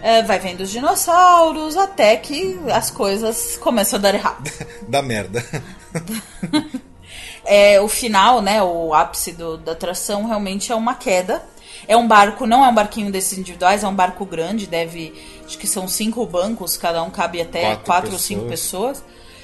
[0.00, 4.48] É, vai vendo os dinossauros até que as coisas começam a dar errado.
[4.86, 5.44] Dá merda.
[7.44, 11.42] é, o final, né, o ápice do, da atração realmente é uma queda.
[11.88, 15.12] É um barco, não é um barquinho desses individuais, é um barco grande, deve.
[15.44, 19.02] Acho que são cinco bancos, cada um cabe até quatro, quatro ou cinco pessoas.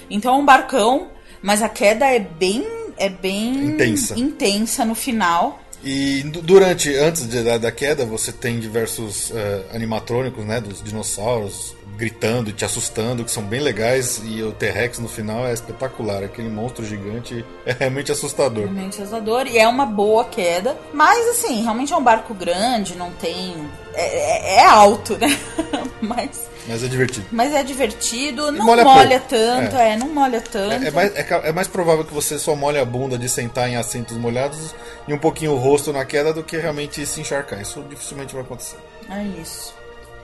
[0.08, 1.08] Então é um barcão,
[1.42, 2.64] mas a queda é bem.
[2.96, 5.59] é bem intensa, intensa no final.
[5.82, 9.34] E durante, antes de, da, da, queda, você tem diversos uh,
[9.74, 14.98] animatrônicos, né, dos dinossauros gritando e te assustando, que são bem legais, e o T-Rex
[14.98, 18.64] no final é espetacular, aquele monstro gigante é realmente assustador.
[18.64, 23.10] Realmente assustador, e é uma boa queda, mas assim, realmente é um barco grande, não
[23.12, 23.54] tem...
[23.94, 25.38] é, é, é alto, né?
[26.00, 27.26] mas mas é divertido.
[27.32, 29.92] Mas é divertido, não molha, molha tanto, é.
[29.92, 29.96] é.
[29.96, 30.84] não molha tanto.
[30.84, 33.68] É, é, mais, é, é, mais provável que você só molhe a bunda de sentar
[33.68, 34.74] em assentos molhados
[35.08, 37.60] e um pouquinho o rosto na queda do que realmente se encharcar.
[37.60, 38.76] Isso dificilmente vai acontecer.
[39.10, 39.79] É isso.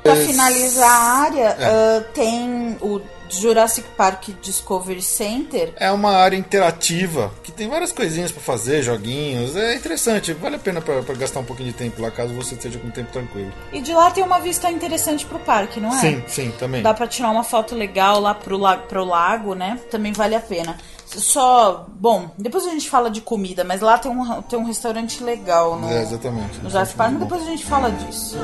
[0.06, 5.72] Para finalizar a área, uh, tem o Jurassic Park Discovery Center.
[5.76, 9.56] É uma área interativa que tem várias coisinhas para fazer, joguinhos.
[9.56, 12.78] É interessante, vale a pena para gastar um pouquinho de tempo lá, caso você esteja
[12.78, 13.52] com tempo tranquilo.
[13.72, 16.00] E de lá tem uma vista interessante pro parque, não é?
[16.00, 16.82] Sim, sim, também.
[16.82, 19.78] Dá para tirar uma foto legal lá pro lago, pro lago, né?
[19.90, 20.76] Também vale a pena.
[21.06, 25.22] Só, bom, depois a gente fala de comida, mas lá tem um, tem um restaurante
[25.22, 26.58] legal no, é, exatamente.
[26.58, 28.36] no Jurassic Park, mas depois a gente fala disso.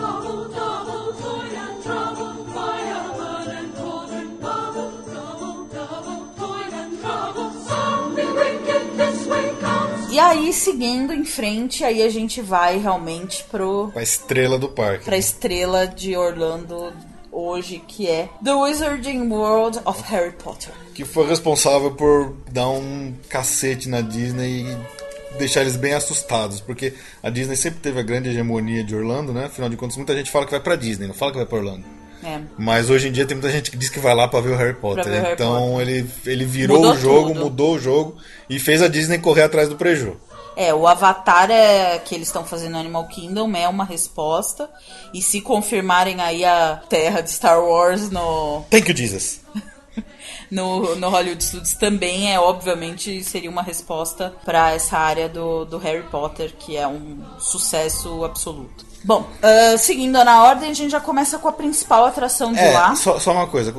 [10.13, 13.89] E aí, seguindo em frente, aí a gente vai realmente pro.
[13.95, 15.07] Pra estrela do parque.
[15.07, 16.93] Pra estrela de Orlando
[17.33, 20.75] hoje, que é The Wizarding World of Harry Potter.
[20.95, 26.93] Que foi responsável por dar um cacete na Disney e deixar eles bem assustados, porque
[27.23, 29.47] a Disney sempre teve a grande hegemonia de Orlando, né?
[29.47, 31.57] Afinal de contas, muita gente fala que vai pra Disney, não fala que vai pra
[31.57, 32.02] Orlando.
[32.23, 32.41] É.
[32.57, 34.57] Mas hoje em dia tem muita gente que diz que vai lá para ver o
[34.57, 35.07] Harry Potter.
[35.07, 35.21] Né?
[35.21, 35.89] Harry então Potter.
[35.89, 37.41] ele, ele virou mudou o jogo, tudo.
[37.41, 38.17] mudou o jogo
[38.49, 40.17] e fez a Disney correr atrás do prejuízo.
[40.55, 44.69] É, o Avatar é, que eles estão fazendo no Animal Kingdom é uma resposta.
[45.13, 48.65] E se confirmarem aí a terra de Star Wars no.
[48.71, 49.41] Thank you, Jesus!
[50.51, 55.79] no, no Hollywood Studios também é, obviamente, seria uma resposta para essa área do, do
[55.79, 58.92] Harry Potter, que é um sucesso absoluto.
[59.05, 62.71] Bom, uh, seguindo na ordem, a gente já começa com a principal atração de é,
[62.73, 62.95] lá.
[62.95, 63.75] Só, só uma coisa,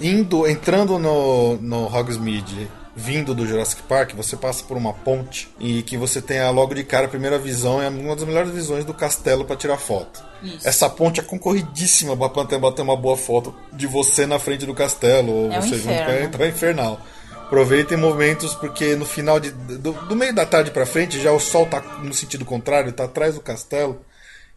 [0.00, 5.82] indo, entrando no, no Hogsmeade, vindo do Jurassic Park, você passa por uma ponte e
[5.82, 8.94] que você tem logo de cara a primeira visão, é uma das melhores visões do
[8.94, 10.22] castelo para tirar foto.
[10.42, 10.66] Isso.
[10.66, 15.32] Essa ponte é concorridíssima para bater uma boa foto de você na frente do castelo,
[15.32, 17.00] ou é você um junto com então é infernal.
[17.46, 21.40] Aproveitem momentos porque no final de, do, do meio da tarde para frente já o
[21.40, 24.00] sol tá no sentido contrário, tá atrás do castelo.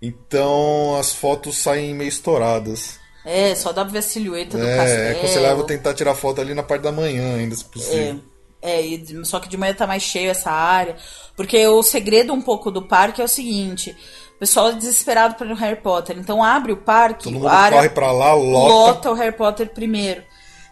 [0.01, 2.99] Então as fotos saem meio estouradas.
[3.25, 5.01] É, só dá pra ver a silhueta do é, castelo.
[5.01, 8.21] É, aconselhável vou tentar tirar foto ali na parte da manhã ainda, se possível.
[8.61, 10.95] É, é e, só que de manhã tá mais cheio essa área.
[11.35, 13.95] Porque o segredo um pouco do parque é o seguinte:
[14.35, 16.17] o pessoal é desesperado para o Harry Potter.
[16.17, 18.73] Então abre o parque, Todo mundo área, corre pra lá, lota.
[18.73, 20.23] lota o Harry Potter primeiro.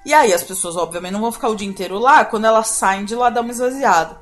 [0.05, 2.23] E aí as pessoas, obviamente, não vão ficar o dia inteiro lá.
[2.23, 4.21] Quando elas saem de lá, dá uma esvaziada.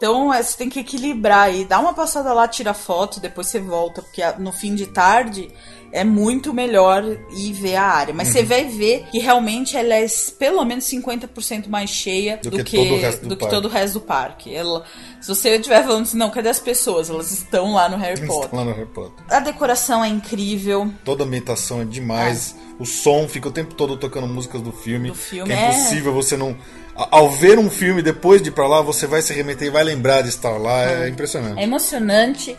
[0.00, 1.66] Então é, você tem que equilibrar aí.
[1.66, 5.50] Dá uma passada lá, tira foto, depois você volta, porque no fim de tarde
[5.92, 7.04] é muito melhor
[7.36, 8.14] ir ver a área.
[8.14, 8.32] Mas uhum.
[8.32, 10.06] você vai ver que realmente ela é
[10.38, 13.50] pelo menos 50% mais cheia do, do que, que, todo, o resto do, do que
[13.50, 14.54] todo o resto do parque.
[14.54, 14.84] Ela,
[15.20, 17.10] se você estiver falando assim, não, cadê as pessoas?
[17.10, 18.44] Elas estão lá no Harry Potter.
[18.44, 19.24] Estão lá no Harry Potter.
[19.28, 20.90] A decoração é incrível.
[21.04, 22.56] Toda a ambientação é demais.
[22.56, 22.82] É.
[22.82, 25.08] O som fica o tempo todo tocando músicas do filme.
[25.08, 26.56] Do filme que é, é impossível você não
[26.94, 29.84] ao ver um filme depois de ir pra lá, você vai se remeter e vai
[29.84, 30.82] lembrar de estar lá.
[30.82, 31.58] É, é impressionante.
[31.58, 32.56] É emocionante.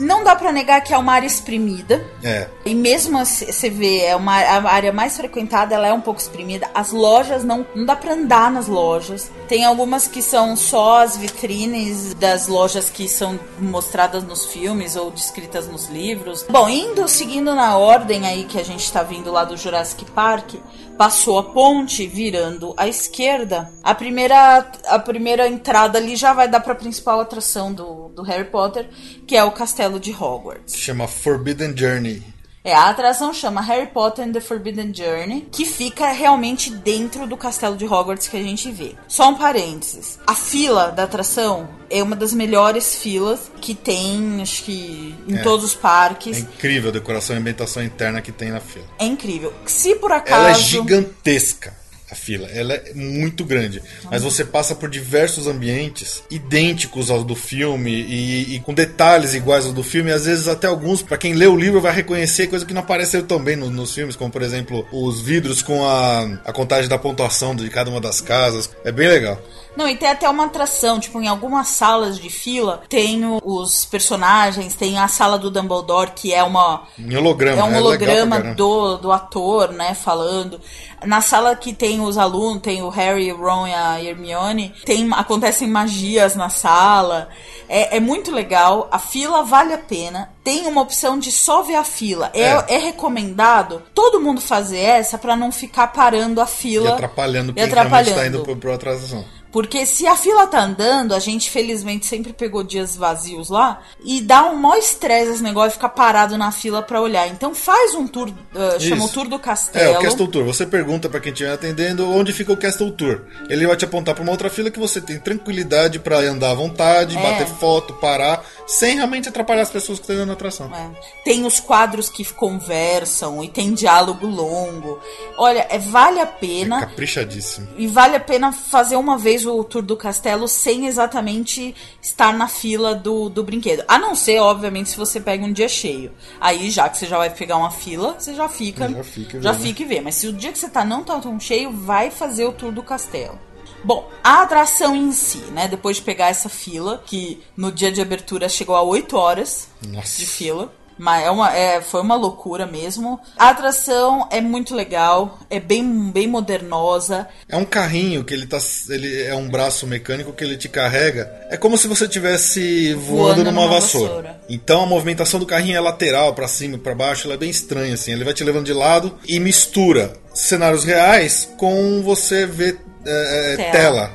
[0.00, 2.02] Não dá para negar que é uma área exprimida.
[2.24, 2.48] É.
[2.64, 6.70] E mesmo você vê, é uma a área mais frequentada, ela é um pouco exprimida.
[6.74, 9.30] As lojas não, não dá para andar nas lojas.
[9.46, 15.10] Tem algumas que são só as vitrines das lojas que são mostradas nos filmes ou
[15.10, 16.46] descritas nos livros.
[16.48, 20.54] Bom, indo seguindo na ordem aí que a gente tá vindo lá do Jurassic Park,
[21.00, 26.60] passou a ponte virando à esquerda, a primeira, a primeira entrada ali já vai dar
[26.60, 28.86] para a principal atração do, do Harry Potter,
[29.26, 30.76] que é o castelo de Hogwarts.
[30.76, 32.22] Chama Forbidden Journey.
[32.62, 37.34] É, a atração chama Harry Potter and the Forbidden Journey, que fica realmente dentro do
[37.36, 38.94] castelo de Hogwarts que a gente vê.
[39.08, 40.18] Só um parênteses.
[40.26, 45.42] A fila da atração é uma das melhores filas que tem, acho que, em É.
[45.42, 46.38] todos os É parques.
[46.38, 48.84] incrível a decoração e ambientação interna que tem na fila.
[48.98, 49.54] É incrível.
[49.64, 50.40] Se por acaso.
[50.42, 51.79] Ela é gigantesca.
[52.10, 57.36] A fila, ela é muito grande, mas você passa por diversos ambientes idênticos aos do
[57.36, 61.34] filme e, e com detalhes iguais aos do filme, às vezes até alguns, pra quem
[61.34, 64.30] lê o livro, vai reconhecer coisa que não apareceu tão bem no- nos filmes, como
[64.30, 68.68] por exemplo os vidros com a, a contagem da pontuação de cada uma das casas.
[68.84, 69.40] É bem legal.
[69.76, 74.74] Não, e tem até uma atração, tipo, em algumas salas de fila tem os personagens,
[74.74, 76.82] tem a sala do Dumbledore, que é uma.
[76.98, 78.54] Em holograma, É um pra holograma caramba.
[78.56, 80.60] do, do ator, né, falando.
[81.04, 85.08] Na sala que tem os alunos, tem o Harry, o Ron e a Hermione, tem,
[85.14, 87.28] acontecem magias na sala.
[87.68, 90.30] É, é muito legal, a fila vale a pena.
[90.44, 92.30] Tem uma opção de só ver a fila.
[92.34, 92.64] É, É.
[92.74, 96.90] é recomendado todo mundo fazer essa pra não ficar parando a E fila.
[96.94, 98.36] atrapalhando e quem realmente tá atrapalhando.
[98.36, 99.24] indo pro, pro atração.
[99.52, 104.20] Porque se a fila tá andando, a gente felizmente sempre pegou dias vazios lá, e
[104.20, 107.26] dá um maior estresse esse negócio de ficar parado na fila pra olhar.
[107.28, 109.08] Então faz um tour, uh, chama o.
[109.08, 109.98] Tour do É, Castelo.
[109.98, 110.44] o Castle Tour.
[110.44, 113.22] Você pergunta pra quem estiver atendendo onde fica o Castle Tour.
[113.48, 116.54] Ele vai te apontar pra uma outra fila que você tem tranquilidade pra andar à
[116.54, 117.20] vontade, É.
[117.22, 120.70] bater foto, parar, sem realmente atrapalhar as pessoas que estão na atração.
[120.74, 120.90] É.
[121.24, 124.98] Tem os quadros que conversam e tem diálogo longo.
[125.36, 126.80] Olha, é, vale a pena.
[126.80, 127.68] Caprichadíssimo.
[127.76, 132.48] E vale a pena fazer uma vez o tour do castelo sem exatamente estar na
[132.48, 133.84] fila do, do brinquedo.
[133.88, 136.12] A não ser, obviamente, se você pega um dia cheio.
[136.40, 138.88] Aí, já que você já vai pegar uma fila, você já fica.
[138.88, 139.64] Já fica e já vê, né?
[139.64, 140.00] fica e vê.
[140.00, 142.72] Mas se o dia que você tá não tá tão cheio, vai fazer o tour
[142.72, 143.38] do castelo.
[143.82, 145.66] Bom, a atração em si, né?
[145.66, 150.18] Depois de pegar essa fila, que no dia de abertura chegou a 8 horas Nossa.
[150.18, 150.72] de fila.
[151.00, 153.18] Mas é uma, é, foi uma loucura mesmo.
[153.38, 157.26] A atração é muito legal, é bem, bem modernosa.
[157.48, 158.58] É um carrinho que ele tá.
[158.90, 161.32] Ele é um braço mecânico que ele te carrega.
[161.48, 164.08] É como se você estivesse voando, Voando numa, numa vassoura.
[164.08, 164.40] vassoura.
[164.50, 167.94] Então a movimentação do carrinho é lateral, pra cima, pra baixo, ela é bem estranha
[167.94, 168.12] assim.
[168.12, 173.56] Ele vai te levando de lado e mistura cenários reais com você ver é, é,
[173.56, 173.72] Tela.
[173.72, 174.12] tela.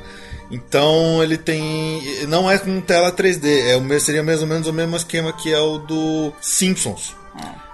[0.51, 2.01] Então ele tem.
[2.27, 5.51] Não é com tela 3D, é o seria mais ou menos o mesmo esquema que
[5.51, 7.15] é o do Simpsons.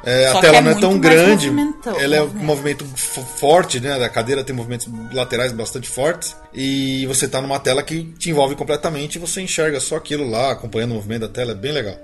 [0.03, 1.51] É, Só a tela é não é tão grande,
[1.99, 2.83] ela é um movimento.
[3.37, 4.03] forte, né?
[4.03, 8.55] A cadeira tem movimentos laterais bastante fortes e você tá numa tela que te envolve
[8.55, 11.95] completamente e você enxerga só aquilo lá, acompanhando o movimento da tela, é bem legal.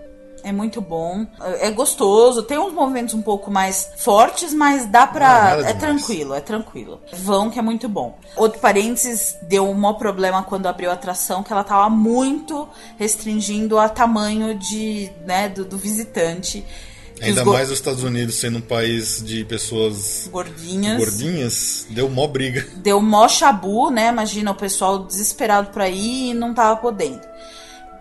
[0.43, 1.25] É muito bom,
[1.59, 5.51] é gostoso, tem uns movimentos um pouco mais fortes, mas dá pra.
[5.51, 5.77] é demais.
[5.77, 7.01] tranquilo, é tranquilo.
[7.11, 8.17] Vão que é muito bom.
[8.35, 13.77] Outro parênteses, deu um maior problema quando abriu a atração, que ela tava muito restringindo
[13.77, 16.63] a tamanho de, né, do, do visitante.
[17.21, 20.97] Ainda os mais os Estados Unidos sendo um país de pessoas gordinhas.
[20.97, 22.65] gordinhas, deu mó briga.
[22.75, 24.09] Deu mó chabu, né?
[24.09, 27.21] Imagina o pessoal desesperado pra ir e não tava podendo.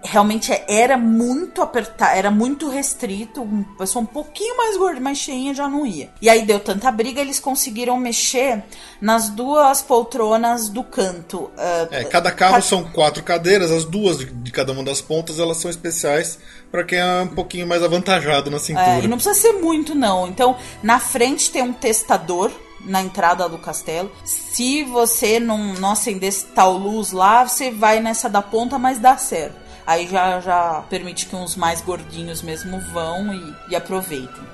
[0.07, 3.43] Realmente é- era muito apertado, era muito restrito.
[3.43, 6.11] Um pessoa um pouquinho mais gorda, mais cheinha já não ia.
[6.23, 8.63] E aí deu tanta briga, eles conseguiram mexer
[9.01, 11.51] nas duas poltronas do canto.
[11.59, 15.01] Ah, É, cada carro ca- são quatro cadeiras, as duas de, de cada uma das
[15.01, 16.39] pontas elas são especiais
[16.71, 18.87] para quem é um pouquinho mais avantajado na cintura.
[18.87, 20.27] É, e não precisa ser muito, não.
[20.29, 22.51] Então, na frente tem um testador
[22.85, 24.11] na entrada do castelo.
[24.25, 29.17] Se você não, não acendesse tal luz lá, você vai nessa da ponta, mas dá
[29.17, 29.66] certo.
[29.87, 34.45] Aí já, já permite que uns mais gordinhos mesmo vão e, e aproveitem.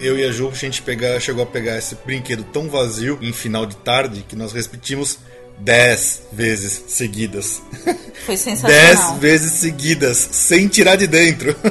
[0.00, 3.32] Eu e a Ju, a gente pegar, chegou a pegar esse brinquedo tão vazio em
[3.32, 5.18] final de tarde que nós repetimos
[5.60, 7.62] 10 vezes seguidas.
[8.24, 9.16] Foi 10 sensacional.
[9.18, 11.54] vezes seguidas, sem tirar de dentro.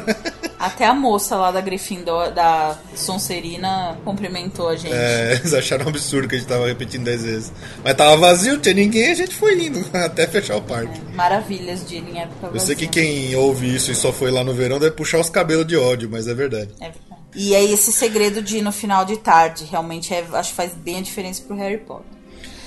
[0.59, 4.93] Até a moça lá da Gryffindor, da Sonserina, cumprimentou a gente.
[4.93, 7.51] É, eles acharam um absurdo que a gente tava repetindo 10 vezes.
[7.81, 10.99] Mas tava vazio, tinha ninguém, a gente foi indo até fechar o parque.
[11.15, 14.43] Maravilhas de ir em época Eu sei que quem ouve isso e só foi lá
[14.43, 16.71] no verão deve puxar os cabelos de ódio, mas é verdade.
[16.81, 17.21] É verdade.
[17.35, 19.63] E é esse segredo de ir no final de tarde.
[19.63, 22.18] Realmente, é, acho que faz bem a diferença pro Harry Potter.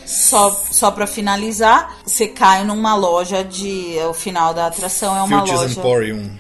[0.05, 3.97] Só, só pra finalizar, você cai numa loja de.
[4.09, 6.31] O final da atração é uma Filches loja Emporium.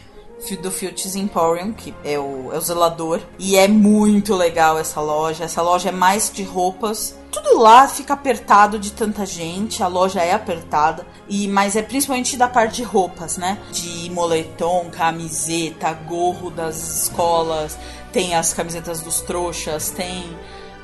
[0.60, 3.20] do Filches Emporium, que é o, é o zelador.
[3.38, 5.44] E é muito legal essa loja.
[5.44, 7.16] Essa loja é mais de roupas.
[7.30, 12.36] Tudo lá fica apertado de tanta gente, a loja é apertada, e mas é principalmente
[12.36, 13.56] da parte de roupas, né?
[13.70, 17.78] De moletom, camiseta, gorro das escolas,
[18.12, 20.36] tem as camisetas dos trouxas, tem.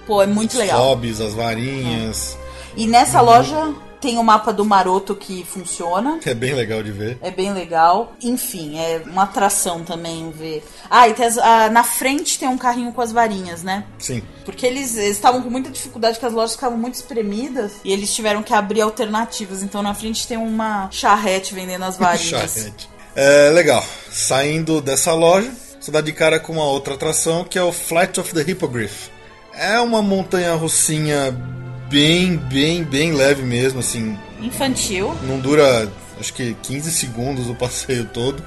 [0.07, 0.81] Pô, é muito legal.
[0.81, 2.38] Hobbies, as varinhas.
[2.79, 6.21] E nessa loja tem o mapa do Maroto que funciona.
[6.25, 7.19] É bem legal de ver.
[7.21, 8.12] É bem legal.
[8.23, 10.64] Enfim, é uma atração também ver.
[10.88, 13.83] Ah, e tem as- ah, na frente tem um carrinho com as varinhas, né?
[13.99, 14.23] Sim.
[14.45, 18.41] Porque eles estavam com muita dificuldade, que as lojas ficavam muito espremidas e eles tiveram
[18.45, 19.64] que abrir alternativas.
[19.64, 22.53] Então na frente tem uma charrete vendendo as varinhas.
[22.55, 22.88] Charrete.
[23.17, 23.85] É legal.
[24.12, 28.21] Saindo dessa loja, você dá de cara com uma outra atração que é o Flight
[28.21, 29.11] of the Hippogriff.
[29.53, 31.37] É uma montanha russinha
[31.88, 34.16] bem, bem, bem leve mesmo, assim.
[34.40, 35.14] Infantil.
[35.27, 38.42] Não dura, acho que 15 segundos o passeio todo.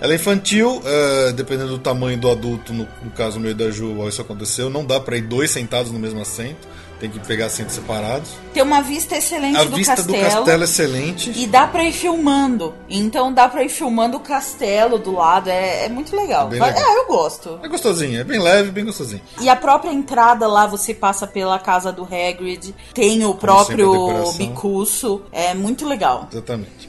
[0.00, 3.70] Ela é infantil, é, dependendo do tamanho do adulto, no, no caso no meio da
[3.70, 4.68] Ju, isso aconteceu.
[4.68, 6.68] Não dá pra ir dois sentados no mesmo assento,
[7.04, 8.30] tem que pegar assentos separados.
[8.54, 10.18] Tem uma vista excelente A do vista castelo.
[10.18, 11.32] do castelo é excelente.
[11.36, 12.74] E dá pra ir filmando.
[12.88, 15.50] Então dá pra ir filmando o castelo do lado.
[15.50, 16.48] É, é muito legal.
[16.48, 16.70] É legal.
[16.70, 17.60] Ah, eu gosto.
[17.62, 19.20] É gostosinho, é bem leve, bem gostosinho.
[19.38, 22.74] E a própria entrada lá, você passa pela casa do Hagrid.
[22.94, 25.22] Tem o a próprio bicuço.
[25.30, 26.28] É muito legal.
[26.32, 26.88] Exatamente.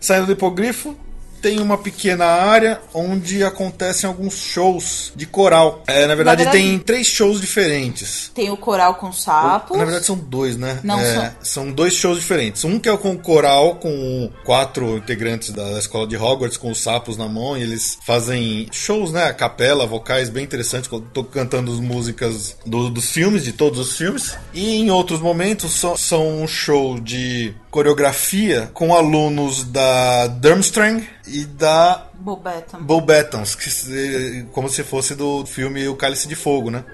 [0.00, 0.96] Saindo do hipogrifo,
[1.42, 5.82] tem uma pequena área onde acontecem alguns shows de coral.
[5.86, 8.30] É, na, verdade, verdade- tem três shows diferentes.
[8.34, 9.76] Tem o coral com sapos.
[9.76, 10.78] Na verdade, são dois, né?
[10.84, 12.64] Não, É, são dois shows diferentes.
[12.64, 16.80] Um que é com o coral, com quatro integrantes da escola de Hogwarts, com os
[16.80, 19.24] sapos na mão, e eles fazem shows, né?
[19.24, 23.96] A capela, vocais bem interessantes, tô cantando as músicas do- dos filmes, de todos os
[23.96, 24.36] filmes.
[24.54, 31.44] E em outros momentos são, são um show de coreografia com alunos da Durmstrang e
[31.46, 32.82] da Bobeton.
[32.82, 36.84] Beauxbatons, que como se fosse do filme O Cálice de Fogo, né?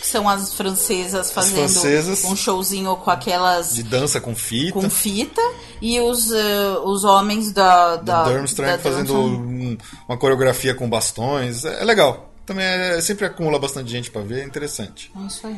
[0.00, 2.24] Que são as francesas fazendo francesas.
[2.24, 3.72] um showzinho com aquelas.
[3.74, 4.72] De dança com fita.
[4.72, 5.40] com fita.
[5.80, 7.96] E os, eh, os homens da.
[7.96, 11.64] da Da, Durmstrang da fazendo um- uma coreografia com bastões.
[11.64, 12.30] É, é legal.
[12.44, 15.10] Também é- sempre acumula bastante gente pra ver, é interessante.
[15.22, 15.56] É isso aí.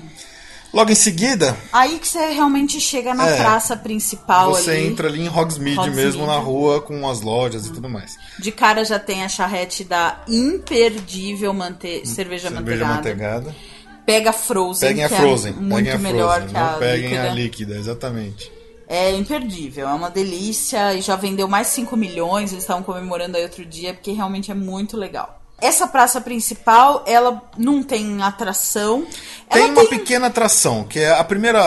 [0.72, 3.36] Logo em seguida, Aí que você realmente chega na É.
[3.38, 4.86] praça principal você ali.
[4.88, 5.90] entra ali em Hogsmeade, Hogsmeade.
[5.96, 8.16] mesmo na rua com as lojas e tudo mais.
[8.38, 12.06] De cara já tem a charrete da imperdível mante...
[12.06, 12.94] cerveja, Cerveja manteigada.
[12.94, 13.56] manteigada.
[14.04, 15.52] Pega Frozen, Peguem a Frozen.
[15.52, 16.48] é muito peguem a melhor Frozen.
[16.48, 17.22] que Não a peguem líquida.
[17.30, 18.52] a líquida, exatamente.
[18.90, 23.42] É imperdível, é uma delícia e já vendeu mais 5 milhões, eles estavam comemorando aí
[23.42, 25.37] outro dia, porque realmente é muito legal.
[25.60, 29.06] Essa praça principal, ela não tem atração.
[29.50, 31.60] Tem ela uma pequena atração, que é a primeira.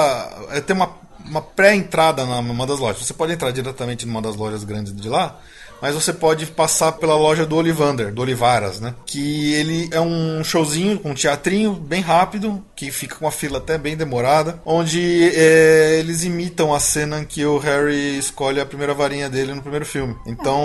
[0.52, 3.06] É, tem uma, uma pré-entrada numa das lojas.
[3.06, 5.40] Você pode entrar diretamente numa das lojas grandes de lá,
[5.82, 8.94] mas você pode passar pela loja do Olivander, do Olivaras, né?
[9.06, 13.78] Que ele é um showzinho um teatrinho bem rápido, que fica com uma fila até
[13.78, 18.94] bem demorada, onde é, eles imitam a cena em que o Harry escolhe a primeira
[18.94, 20.15] varinha dele no primeiro filme.
[20.26, 20.60] Então,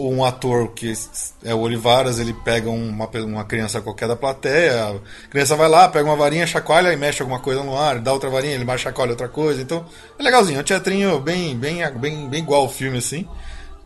[0.00, 0.92] um ator que
[1.44, 5.88] é o Olivaras, ele pega uma, uma criança qualquer da plateia, a criança vai lá,
[5.88, 8.80] pega uma varinha, chacoalha e mexe alguma coisa no ar, dá outra varinha, ele mais
[8.80, 9.60] chacoalha outra coisa.
[9.60, 9.84] Então,
[10.18, 13.26] é legalzinho, é um teatrinho bem, bem, bem, bem igual ao filme, assim.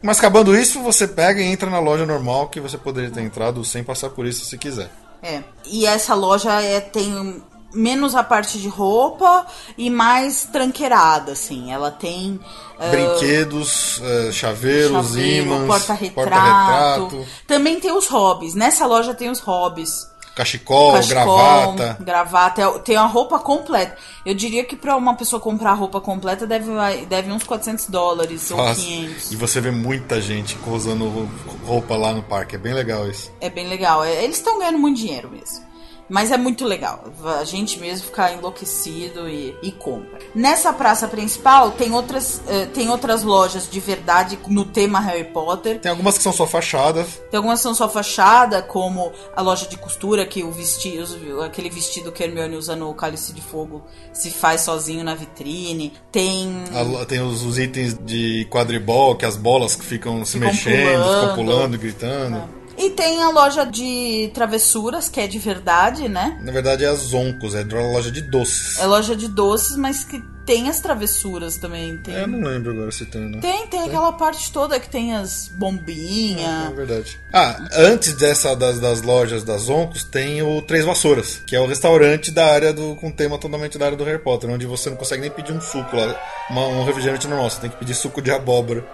[0.05, 3.65] Mas acabando isso, você pega e entra na loja normal que você poderia ter entrado
[3.65, 4.91] sem passar por isso se quiser.
[5.23, 5.43] É.
[5.65, 9.47] E essa loja é, tem menos a parte de roupa
[9.79, 11.73] e mais tranqueirada, assim.
[11.73, 12.39] Ela tem.
[12.79, 16.15] ah, Brinquedos, eh, chaveiros, chaveiro, ímãs, porta-retrato.
[16.15, 18.55] porta-retrato, Também tem os hobbies.
[18.55, 20.07] Nessa loja tem os hobbies.
[20.35, 21.37] Cachecol, Cachecol,
[21.75, 21.97] gravata.
[22.03, 23.97] gravata, é- tem a roupa completa.
[24.27, 26.71] Eu diria que pra uma pessoa comprar roupa completa deve,
[27.09, 29.33] deve uns 400 dólares ou Nossa, 500.
[29.33, 31.29] E você vê muita gente usando
[31.67, 32.57] roupa lá no parque.
[32.57, 33.33] É bem legal isso.
[33.41, 34.05] É bem legal.
[34.05, 35.64] É- Eles estão ganhando muito dinheiro mesmo.
[36.09, 37.05] Mas é muito legal.
[37.41, 40.19] A gente mesmo fica enlouquecido e, e compra.
[40.35, 45.81] Nessa praça principal tem outras, eh, tem outras lojas de verdade no tema Harry Potter.
[45.81, 47.23] Tem algumas que são só fachadas.
[47.31, 51.71] Tem algumas que são só fachada, como a loja de costura, que o vestido, aquele
[51.71, 55.93] vestido que a Hermione usa no Cálice de Fogo se faz sozinho na vitrine.
[56.13, 56.65] Tem.
[57.01, 61.05] A Tem os, os itens de quadribol, que as bolas que ficam se Ficam mexendo,
[61.05, 61.35] ficam pulando.
[61.35, 62.64] pulando e gritando.
[62.77, 66.39] E tem a loja de travessuras, que é de verdade, né?
[66.43, 68.79] Na verdade é a Zoncos, é uma loja de doces.
[68.79, 71.97] É loja de doces, mas que tem as travessuras também.
[71.99, 73.41] Tem, É, eu não lembro agora se tem ou não.
[73.41, 76.75] tem, tem aquela parte toda que tem as É bombinhas.
[76.75, 77.19] verdade.
[77.33, 81.67] Ah, antes dessa das, das lojas das Zoncos, tem o Três Vassouras, que é o
[81.67, 82.95] restaurante da área do.
[82.97, 85.61] com tema totalmente da área do Harry Potter, onde você não consegue nem pedir um
[85.61, 86.15] suco lá,
[86.51, 88.85] uma- um refrigerante normal, você tem que pedir suco de abóbora.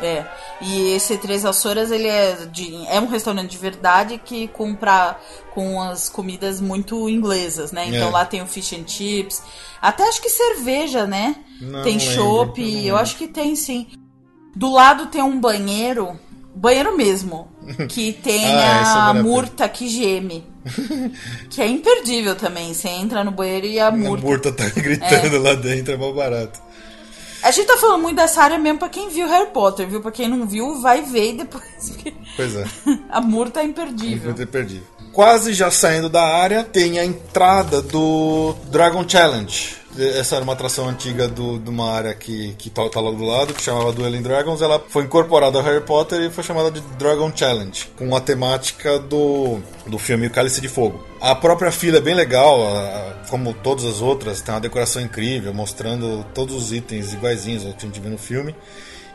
[0.00, 0.24] É.
[0.60, 5.18] E esse Três Vassouras, ele é, de, é um restaurante de verdade que compra
[5.54, 7.86] com as comidas muito inglesas, né?
[7.88, 8.10] Então É.
[8.10, 9.42] lá tem o fish and chips.
[9.80, 11.36] Até acho que cerveja, né?
[11.60, 13.86] Não tem chopp, eu acho que tem sim.
[14.54, 16.18] Do lado tem um banheiro,
[16.54, 17.48] banheiro mesmo,
[17.88, 19.22] que tem Ah, a pena.
[19.22, 20.44] murta que geme.
[21.50, 22.74] que é imperdível também.
[22.74, 24.26] Você entra no banheiro e a A murta.
[24.26, 26.60] murta tá gritando lá dentro, é mal barato.
[27.46, 30.00] A gente tá falando muito dessa área mesmo pra quem viu Harry Potter, viu?
[30.00, 31.96] Pra quem não viu, vai ver e depois.
[32.36, 32.66] Pois é.
[33.08, 34.26] a Mur tá imperdível.
[34.26, 34.86] Muito imperdível.
[35.12, 39.76] Quase já saindo da área, tem a entrada do Dragon Challenge.
[39.98, 43.24] Essa era uma atração antiga do, de uma área que, que tá, tá lá do
[43.24, 44.60] lado, que chamava Dueling Dragons.
[44.60, 48.98] Ela foi incorporada ao Harry Potter e foi chamada de Dragon Challenge, com a temática
[48.98, 51.02] do, do filme O Cálice de Fogo.
[51.20, 52.58] A própria fila é bem legal,
[53.30, 57.84] como todas as outras, tem uma decoração incrível, mostrando todos os itens iguaizinhos ao que
[57.84, 58.54] a gente vê no filme.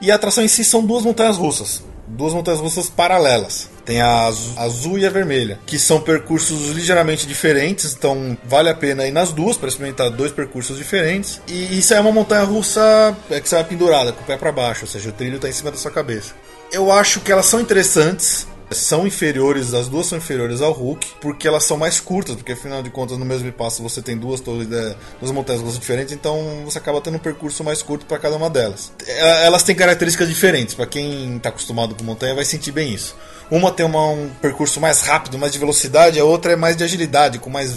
[0.02, 1.84] E a atração em si são duas montanhas russas.
[2.08, 3.70] Duas montanhas russas paralelas.
[3.86, 8.76] Tem a azu- azul e a vermelha, que são percursos ligeiramente diferentes, então vale a
[8.76, 11.42] pena ir nas duas para experimentar dois percursos diferentes.
[11.48, 14.52] E isso é uma montanha russa é que você vai pendurada, com o pé para
[14.52, 16.34] baixo, ou seja, o trilho está em cima da sua cabeça.
[16.72, 21.48] Eu acho que elas são interessantes, são inferiores, as duas são inferiores ao Hulk, porque
[21.48, 24.68] elas são mais curtas, porque afinal de contas no mesmo passo você tem duas torres,
[24.68, 28.50] de- duas montanhas diferentes, então você acaba tendo um percurso mais curto para cada uma
[28.50, 28.92] delas.
[29.06, 29.12] E-
[29.46, 33.16] Elas têm características diferentes, para quem está acostumado com montanha vai sentir bem isso.
[33.50, 36.84] Uma tem uma- um percurso mais rápido, mais de velocidade, a outra é mais de
[36.86, 37.76] agilidade, com mais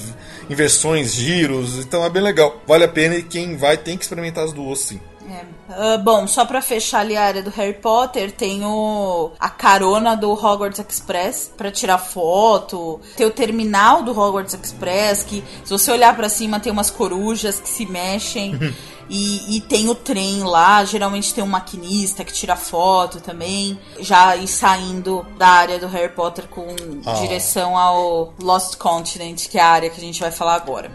[0.49, 2.61] inversões, giros, então é bem legal.
[2.67, 5.01] Vale a pena e quem vai tem que experimentar as duas sim.
[5.31, 5.45] É.
[5.70, 10.14] Ah, bom, só pra fechar ali a área do Harry Potter, tem o, a carona
[10.16, 13.01] do Hogwarts Express pra tirar foto.
[13.16, 17.59] Tem o terminal do Hogwarts Express, que se você olhar pra cima tem umas corujas
[17.59, 18.59] que se mexem.
[19.09, 23.79] e, e tem o trem lá, geralmente tem um maquinista que tira foto também.
[24.01, 26.66] Já ir saindo da área do Harry Potter com
[27.07, 27.12] Ah.
[27.14, 30.91] direção ao Lost Continent, que é a área que a gente vai falar agora.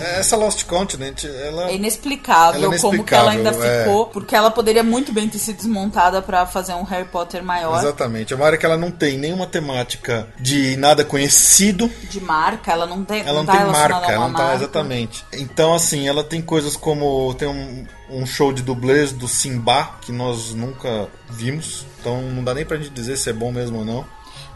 [0.00, 3.84] Essa Lost Continent, ela É inexplicável, Ela é como que ela ainda inexplicável, é.
[3.84, 7.78] ficou, porque ela poderia muito bem ter sido desmontada pra fazer um Harry Potter maior
[7.78, 8.32] Exatamente.
[8.32, 11.90] É uma área que ela não tem nenhuma temática de nada conhecido.
[12.10, 14.54] de marca, ela não tem, Ela não tá tem marca, ela não tá marca.
[14.56, 15.24] exatamente.
[15.32, 17.34] Então, assim, ela tem coisas como.
[17.34, 21.84] Tem um, um show de dublês do Simba que nós nunca vimos.
[22.00, 24.04] Então não dá nem pra gente dizer se é bom mesmo ou não.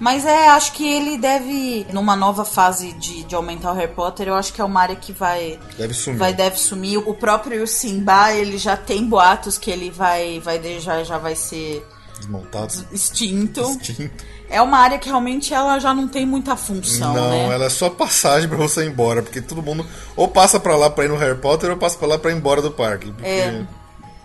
[0.00, 4.28] Mas é, acho que ele deve, numa nova fase de, de aumentar o Harry Potter,
[4.28, 6.18] eu acho que é uma área que vai Deve sumir.
[6.18, 6.96] vai deve sumir.
[6.98, 11.86] O próprio Simba, ele já tem boatos que ele vai vai já já vai ser
[12.18, 12.72] Desmontado.
[12.90, 13.60] extinto.
[13.60, 14.24] Extinto.
[14.48, 17.54] É uma área que realmente ela já não tem muita função, não, né?
[17.54, 19.22] ela é só passagem pra você ir embora.
[19.22, 19.86] Porque todo mundo
[20.16, 22.36] ou passa pra lá pra ir no Harry Potter ou passa pra lá pra ir
[22.36, 23.12] embora do parque.
[23.12, 23.64] Porque É.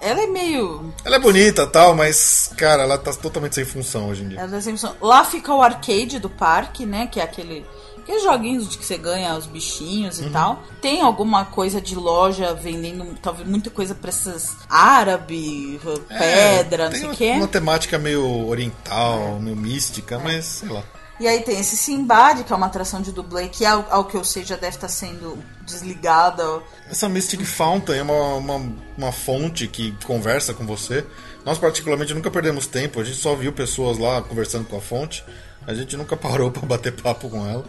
[0.07, 4.23] Ela é meio Ela é bonita tal, mas, cara, ela tá totalmente sem função hoje
[4.23, 4.39] em dia.
[4.39, 4.95] Ela tem função.
[5.01, 7.07] Lá fica o arcade do parque, né?
[7.07, 7.65] Que é aquele.
[7.97, 10.27] Aqueles joguinhos de que você ganha os bichinhos Uhum.
[10.27, 10.59] e tal.
[10.79, 16.91] Tem alguma coisa de loja vendendo, talvez muita coisa pra essas árabe, pedra, É, não
[16.91, 17.31] tem sei o quê.
[17.31, 20.83] uma temática meio oriental, meio mística, mas sei lá.
[21.20, 24.18] E aí tem esse Simbad, que é uma atração de dublê, que ao, ao que
[24.18, 26.61] eu sei já deve estar sendo desligada.
[26.89, 31.05] Essa Mystic Fountain é uma, uma, uma fonte que conversa com você.
[31.45, 32.99] Nós, particularmente, nunca perdemos tempo.
[32.99, 35.24] A gente só viu pessoas lá conversando com a fonte.
[35.66, 37.63] A gente nunca parou pra bater papo com ela.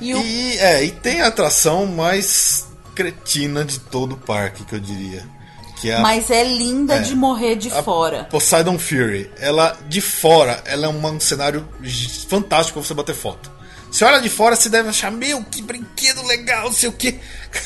[0.00, 4.74] E o, E, é, e tem a atração mais cretina de todo o parque, que
[4.74, 5.24] eu diria.
[5.80, 7.00] Que é a mas é linda É.
[7.00, 8.24] de morrer de a fora.
[8.24, 9.30] Poseidon Fury.
[9.38, 11.68] Ela, de fora, ela é um cenário
[12.28, 13.50] fantástico pra você bater foto.
[13.90, 17.12] Você olha de fora, você deve achar, meu, que brinquedo legal, não sei o que.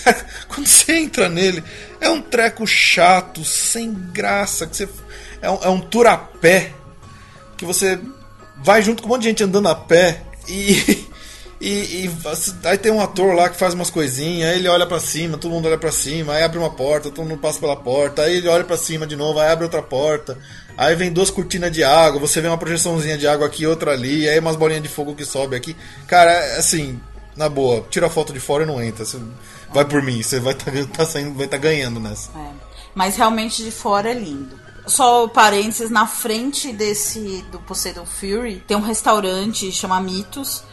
[0.05, 1.65] Cara, quando você entra nele,
[2.01, 4.89] é um treco chato, sem graça, que você.
[5.41, 6.73] É um, é um tour a pé,
[7.57, 7.99] que você
[8.59, 11.07] vai junto com um monte de gente andando a pé e.
[11.63, 12.11] E, e
[12.65, 15.53] aí tem um ator lá que faz umas coisinhas, aí ele olha pra cima, todo
[15.53, 18.49] mundo olha pra cima, aí abre uma porta, todo mundo passa pela porta, aí ele
[18.49, 20.37] olha pra cima de novo, aí abre outra porta,
[20.77, 24.29] aí vem duas cortinas de água, você vê uma projeçãozinha de água aqui, outra ali,
[24.29, 25.77] aí umas bolinhas de fogo que sobe aqui.
[26.09, 26.99] Cara, é assim,
[27.37, 29.05] na boa, tira a foto de fora e não entra.
[29.05, 29.21] Você
[29.73, 32.29] vai por mim, você vai estar tá saindo, vai tá ganhando nessa.
[32.37, 32.51] É.
[32.93, 34.61] Mas realmente de fora é lindo.
[34.85, 40.65] Só parênteses, na frente desse do Poseidon Fury tem um restaurante chama Mitos,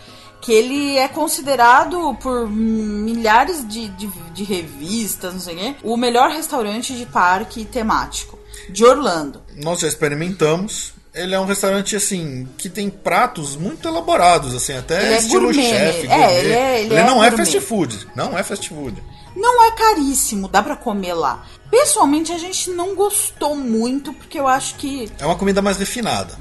[0.42, 5.98] que ele é considerado por milhares de, de, de revistas, não sei o quê, o
[5.98, 8.38] melhor restaurante de parque temático
[8.70, 9.42] de Orlando.
[9.56, 10.94] Nós já experimentamos.
[11.14, 15.42] Ele é um restaurante assim que tem pratos muito elaborados, assim, até Ele é estilo
[15.46, 16.08] gourmet, chefe.
[16.08, 16.36] é, gourmet.
[16.40, 19.04] ele é- ele é não é fast food, não é fast food.
[19.36, 21.46] Não é caríssimo, dá pra comer lá.
[21.70, 26.38] Pessoalmente a gente não gostou muito porque eu acho que É uma comida mais refinada.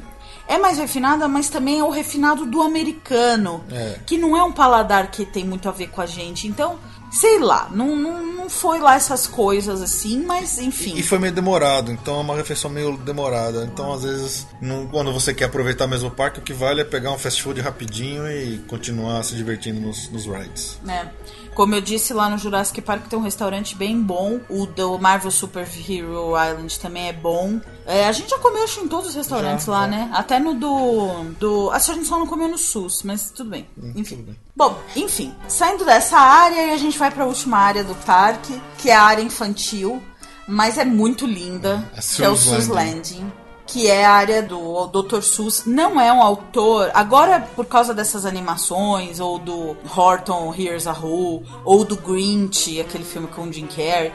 [0.49, 3.99] É mais refinada, mas também é o refinado do americano, É.
[4.07, 6.49] que não é um paladar que tem muito a ver com a gente.
[6.49, 6.79] Então,
[7.11, 10.95] sei lá, não, não, não foi lá essas coisas assim, mas enfim.
[10.97, 13.65] E foi meio demorado, então é uma refeição meio demorada.
[13.71, 16.85] Então, às vezes, não- quando você quer aproveitar mesmo o parque, o que vale é
[16.85, 20.79] pegar um fast food rapidinho e continuar se divertindo nos, nos rides.
[20.83, 21.11] né?
[21.55, 24.39] Como eu disse lá no Jurassic Park tem um restaurante bem bom.
[24.49, 27.61] O do Marvel Super Hero Island também é bom.
[27.89, 29.87] É, a gente já comeu acho, em todos os restaurantes Já, lá, já.
[29.87, 30.11] né?
[30.13, 31.25] Até no do.
[31.41, 33.67] do acho que a gente só não comeu no SUS, mas tudo bem.
[33.97, 34.17] Enfim.
[34.17, 34.37] tudo bem.
[34.55, 38.95] Bom, enfim, saindo dessa área, a gente vai pra última área do parque, que é
[38.95, 40.03] a área infantil,
[40.47, 42.93] mas é muito linda, A que é o Sus SUS Landing.
[42.93, 43.33] Landing
[43.69, 45.21] que é a área do Dr.
[45.21, 46.91] Seuss, não é um autor.
[46.95, 53.05] Agora, por causa dessas animações, ou do Horton Here's a Who, ou do Grinch, aquele
[53.05, 54.11] filme com o Jim Carrey,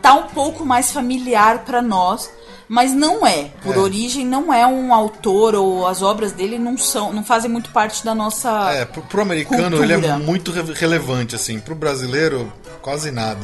[0.00, 2.30] tá um pouco mais familiar pra nós.
[2.68, 3.78] Mas não é, por É.
[3.78, 8.04] origem não é um autor ou as obras dele não são, não fazem muito parte
[8.04, 10.18] da nossa É, pro, pro americano ele é Cultura.
[10.18, 11.58] muito re- relevante, assim.
[11.60, 12.50] Pro brasileiro,
[12.80, 13.40] quase nada.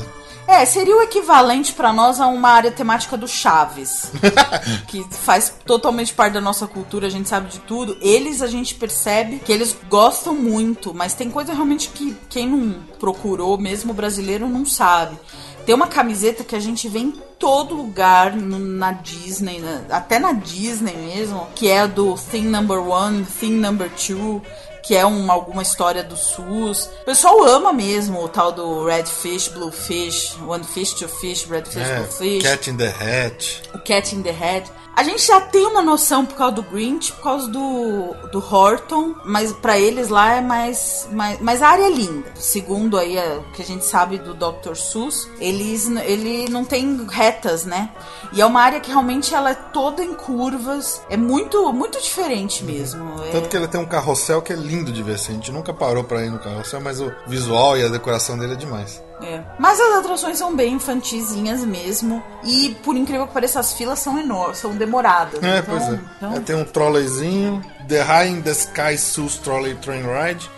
[0.48, 4.10] É, seria o equivalente pra nós a uma área temática do Chaves,
[4.88, 7.96] que faz totalmente parte da nossa cultura, a gente sabe de tudo.
[8.00, 12.80] Eles a gente percebe que eles gostam muito, mas tem coisa realmente que quem não
[12.98, 15.16] procurou, mesmo brasileiro, não sabe.
[15.64, 20.32] Tem uma camiseta que a gente vê em todo lugar na Disney, na- até na
[20.32, 24.40] Disney mesmo, que é do Thing Number One, Thing Number Two,
[24.82, 26.90] que é um, alguma história do SUS.
[27.02, 31.44] O pessoal ama mesmo o tal do Red Fish, Blue Fish, One Fish, Two Fish,
[31.46, 33.62] Red Fish, É, Blue Fish, Cat in the Hat.
[33.74, 34.70] o Cat in the Head.
[34.96, 39.14] A gente já tem uma noção por causa do Grinch, por causa do, do Horton,
[39.24, 41.40] mas pra eles lá é mais, mais.
[41.40, 42.28] Mas a área é linda.
[42.34, 44.74] Segundo aí o que a gente sabe do Dr.
[44.74, 47.90] Seuss, eles, ele não tem retas, né?
[48.32, 51.00] E é uma área que realmente ela é toda em curvas.
[51.08, 53.22] É muito, muito diferente mesmo.
[53.24, 55.14] É- Tanto que ele tem um carrossel que é lindo de ver.
[55.14, 55.32] Assim.
[55.32, 58.54] A gente nunca parou pra ir no carrossel, mas o visual e a decoração dele
[58.54, 59.02] é demais.
[59.22, 59.42] É.
[59.58, 62.22] Mas as atrações são bem infantizinhas mesmo.
[62.44, 65.42] E por incrível que pareça, as filas são enormes, são demoradas.
[65.42, 66.00] É, então, pois é.
[66.16, 70.50] então- É, Tem um trolleyzinho, The High in the Sky Sus Trolley Train Ride.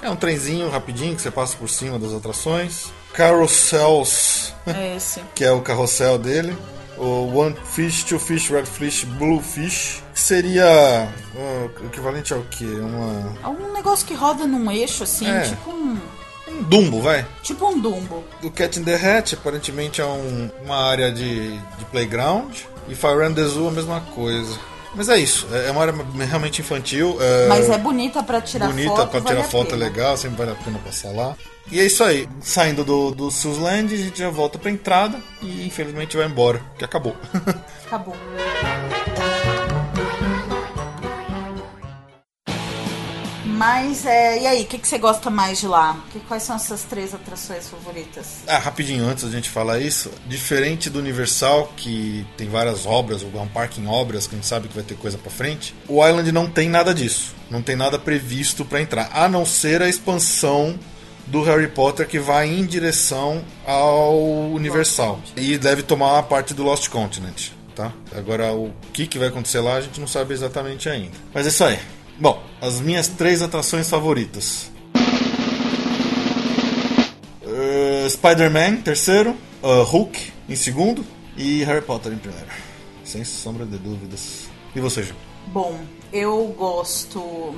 [0.00, 2.92] que É um trenzinho rapidinho que você passa por cima das atrações.
[3.18, 5.20] Carousels, É esse.
[5.34, 6.56] que é o carrossel dele.
[6.96, 10.02] O One Fish, Two Fish, Red Fish, Blue Fish.
[10.12, 12.64] Que seria uh, o equivalente ao que?
[12.64, 15.42] Uma, Algum negócio que roda num eixo assim, É.
[15.42, 15.96] tipo um.
[16.48, 17.24] um Dumbo, vai.
[17.42, 18.24] Tipo um Dumbo.
[18.42, 22.52] O Cat in the Hat aparentemente é um- uma área de, de playground.
[22.88, 24.58] E Fire and the Zoo a mesma coisa.
[24.94, 25.94] Mas é isso, é é uma área
[26.28, 27.16] realmente infantil.
[27.20, 29.10] é Mas é bonita pra tirar bonita foto.
[29.10, 31.36] pra vale tirar foto, é legal, sempre vale a pena passar lá.
[31.70, 35.66] E é isso aí, saindo do, do Susland, a gente já volta pra entrada e
[35.66, 37.14] infelizmente vai embora, que acabou.
[37.86, 38.16] Acabou.
[43.44, 45.98] Mas, é, e aí, o que, que você gosta mais de lá?
[46.12, 48.44] Que, quais são essas três atrações favoritas?
[48.46, 53.30] ah, rapidinho, antes da gente falar isso, diferente do Universal, que tem várias obras, ou
[53.34, 55.74] é um parque em obras, que a gente sabe que vai ter coisa pra frente,
[55.88, 57.34] o Island não tem nada disso.
[57.50, 60.78] Não tem nada previsto pra entrar, a não ser a expansão
[61.30, 64.18] do Harry Potter que vai em direção ao
[64.50, 65.20] Universal.
[65.36, 67.92] E deve tomar a parte do Lost Continent, tá?
[68.16, 71.16] Agora o que, que vai acontecer lá a gente não sabe exatamente ainda.
[71.32, 71.78] Mas é isso aí.
[72.18, 74.70] Bom, as minhas três atrações favoritas.
[77.42, 79.36] Uh, Spider-Man, terceiro.
[79.62, 81.04] uh, Hulk, em segundo.
[81.36, 82.46] E Harry Potter em primeiro.
[83.04, 84.48] Sem sombra de dúvidas.
[84.74, 85.14] E você, Ju?
[85.46, 85.78] Bom,
[86.12, 87.54] eu gosto.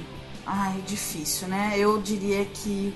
[0.47, 1.73] Ai, difícil, né?
[1.77, 2.95] Eu diria que.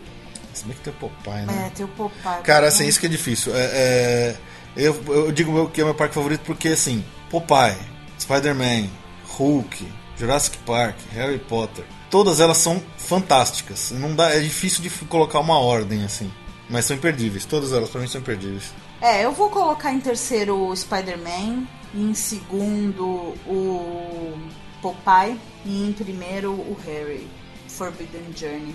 [0.54, 1.72] Se bem que tem o Popeye, É, né?
[1.74, 2.42] tem o Popeye.
[2.42, 3.52] Cara, assim, isso que é difícil.
[3.54, 4.36] É, é,
[4.76, 7.76] eu, eu digo que é meu parque favorito porque, assim, Popeye,
[8.20, 8.88] Spider-Man,
[9.36, 9.86] Hulk,
[10.16, 13.90] Jurassic Park, Harry Potter, todas elas são fantásticas.
[13.92, 16.30] Não dá, é difícil de colocar uma ordem, assim.
[16.70, 17.44] Mas são imperdíveis.
[17.44, 18.72] Todas elas, pra mim, são imperdíveis.
[19.00, 24.38] É, eu vou colocar em terceiro o Spider-Man, em segundo o
[24.80, 27.28] Popeye e em primeiro o Harry,
[27.68, 28.74] Forbidden Journey.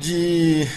[0.00, 0.68] De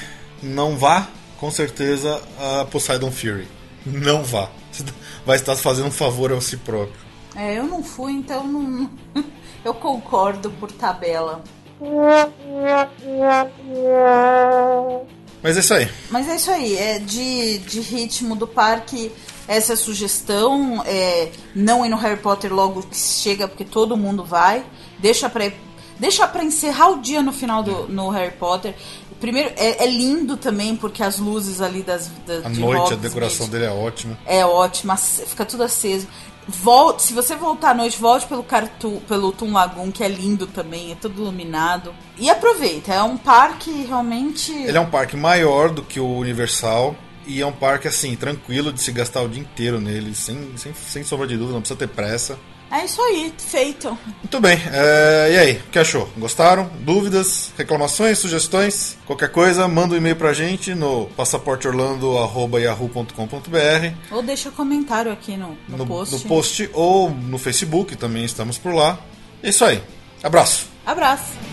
[0.42, 1.08] não vá,
[1.39, 3.48] com certeza, a Poseidon Fury.
[3.86, 4.50] Não vá.
[5.26, 7.00] Vai estar fazendo um favor ao si próprio.
[7.36, 8.89] É, eu não fui, então não.
[9.64, 11.44] eu concordo por tabela.
[15.42, 15.89] Mas é isso aí.
[16.10, 19.12] Mas é isso aí, é de, de ritmo do parque,
[19.48, 20.84] essa é a sugestão.
[20.86, 24.64] É, não ir no Harry Potter logo que chega, porque todo mundo vai.
[25.00, 25.52] Deixa pra,
[26.00, 28.76] deixa pra encerrar o dia no final do no Harry Potter.
[29.22, 32.11] Primeiro, é, é lindo também, porque as luzes ali das.
[32.26, 34.17] das A noite, a decoração dele é ótima.
[34.26, 36.07] é ótima, fica tudo aceso.
[36.47, 40.47] Volte, se você voltar à noite, volte pelo Cartu, pelo Tum Lagoon, que é lindo
[40.47, 41.93] também, é todo iluminado.
[42.17, 44.51] E aproveita, é um parque realmente.
[44.51, 46.95] Ele é um parque maior do que o Universal.
[47.28, 50.74] E é um parque assim, tranquilo de se gastar o dia inteiro nele, sem, sem,
[50.74, 52.38] sem sombra de dúvida, não precisa ter pressa.
[52.72, 53.97] É isso aí, feito.
[54.17, 54.57] Muito bem.
[54.72, 56.07] É, e aí, o que achou?
[56.17, 56.72] Gostaram?
[56.80, 57.51] Dúvidas?
[57.57, 58.17] Reclamações?
[58.17, 58.97] Sugestões?
[59.05, 65.80] Qualquer coisa, manda um e-mail pra gente no passaporteorlando.yahoo.com.br Ou deixa comentário aqui no, no,
[65.80, 66.15] no, post.
[66.15, 68.97] no post ou no Facebook, também estamos por lá.
[69.43, 69.84] É isso aí.
[70.24, 70.67] Abraço!
[70.86, 71.51] Abraço.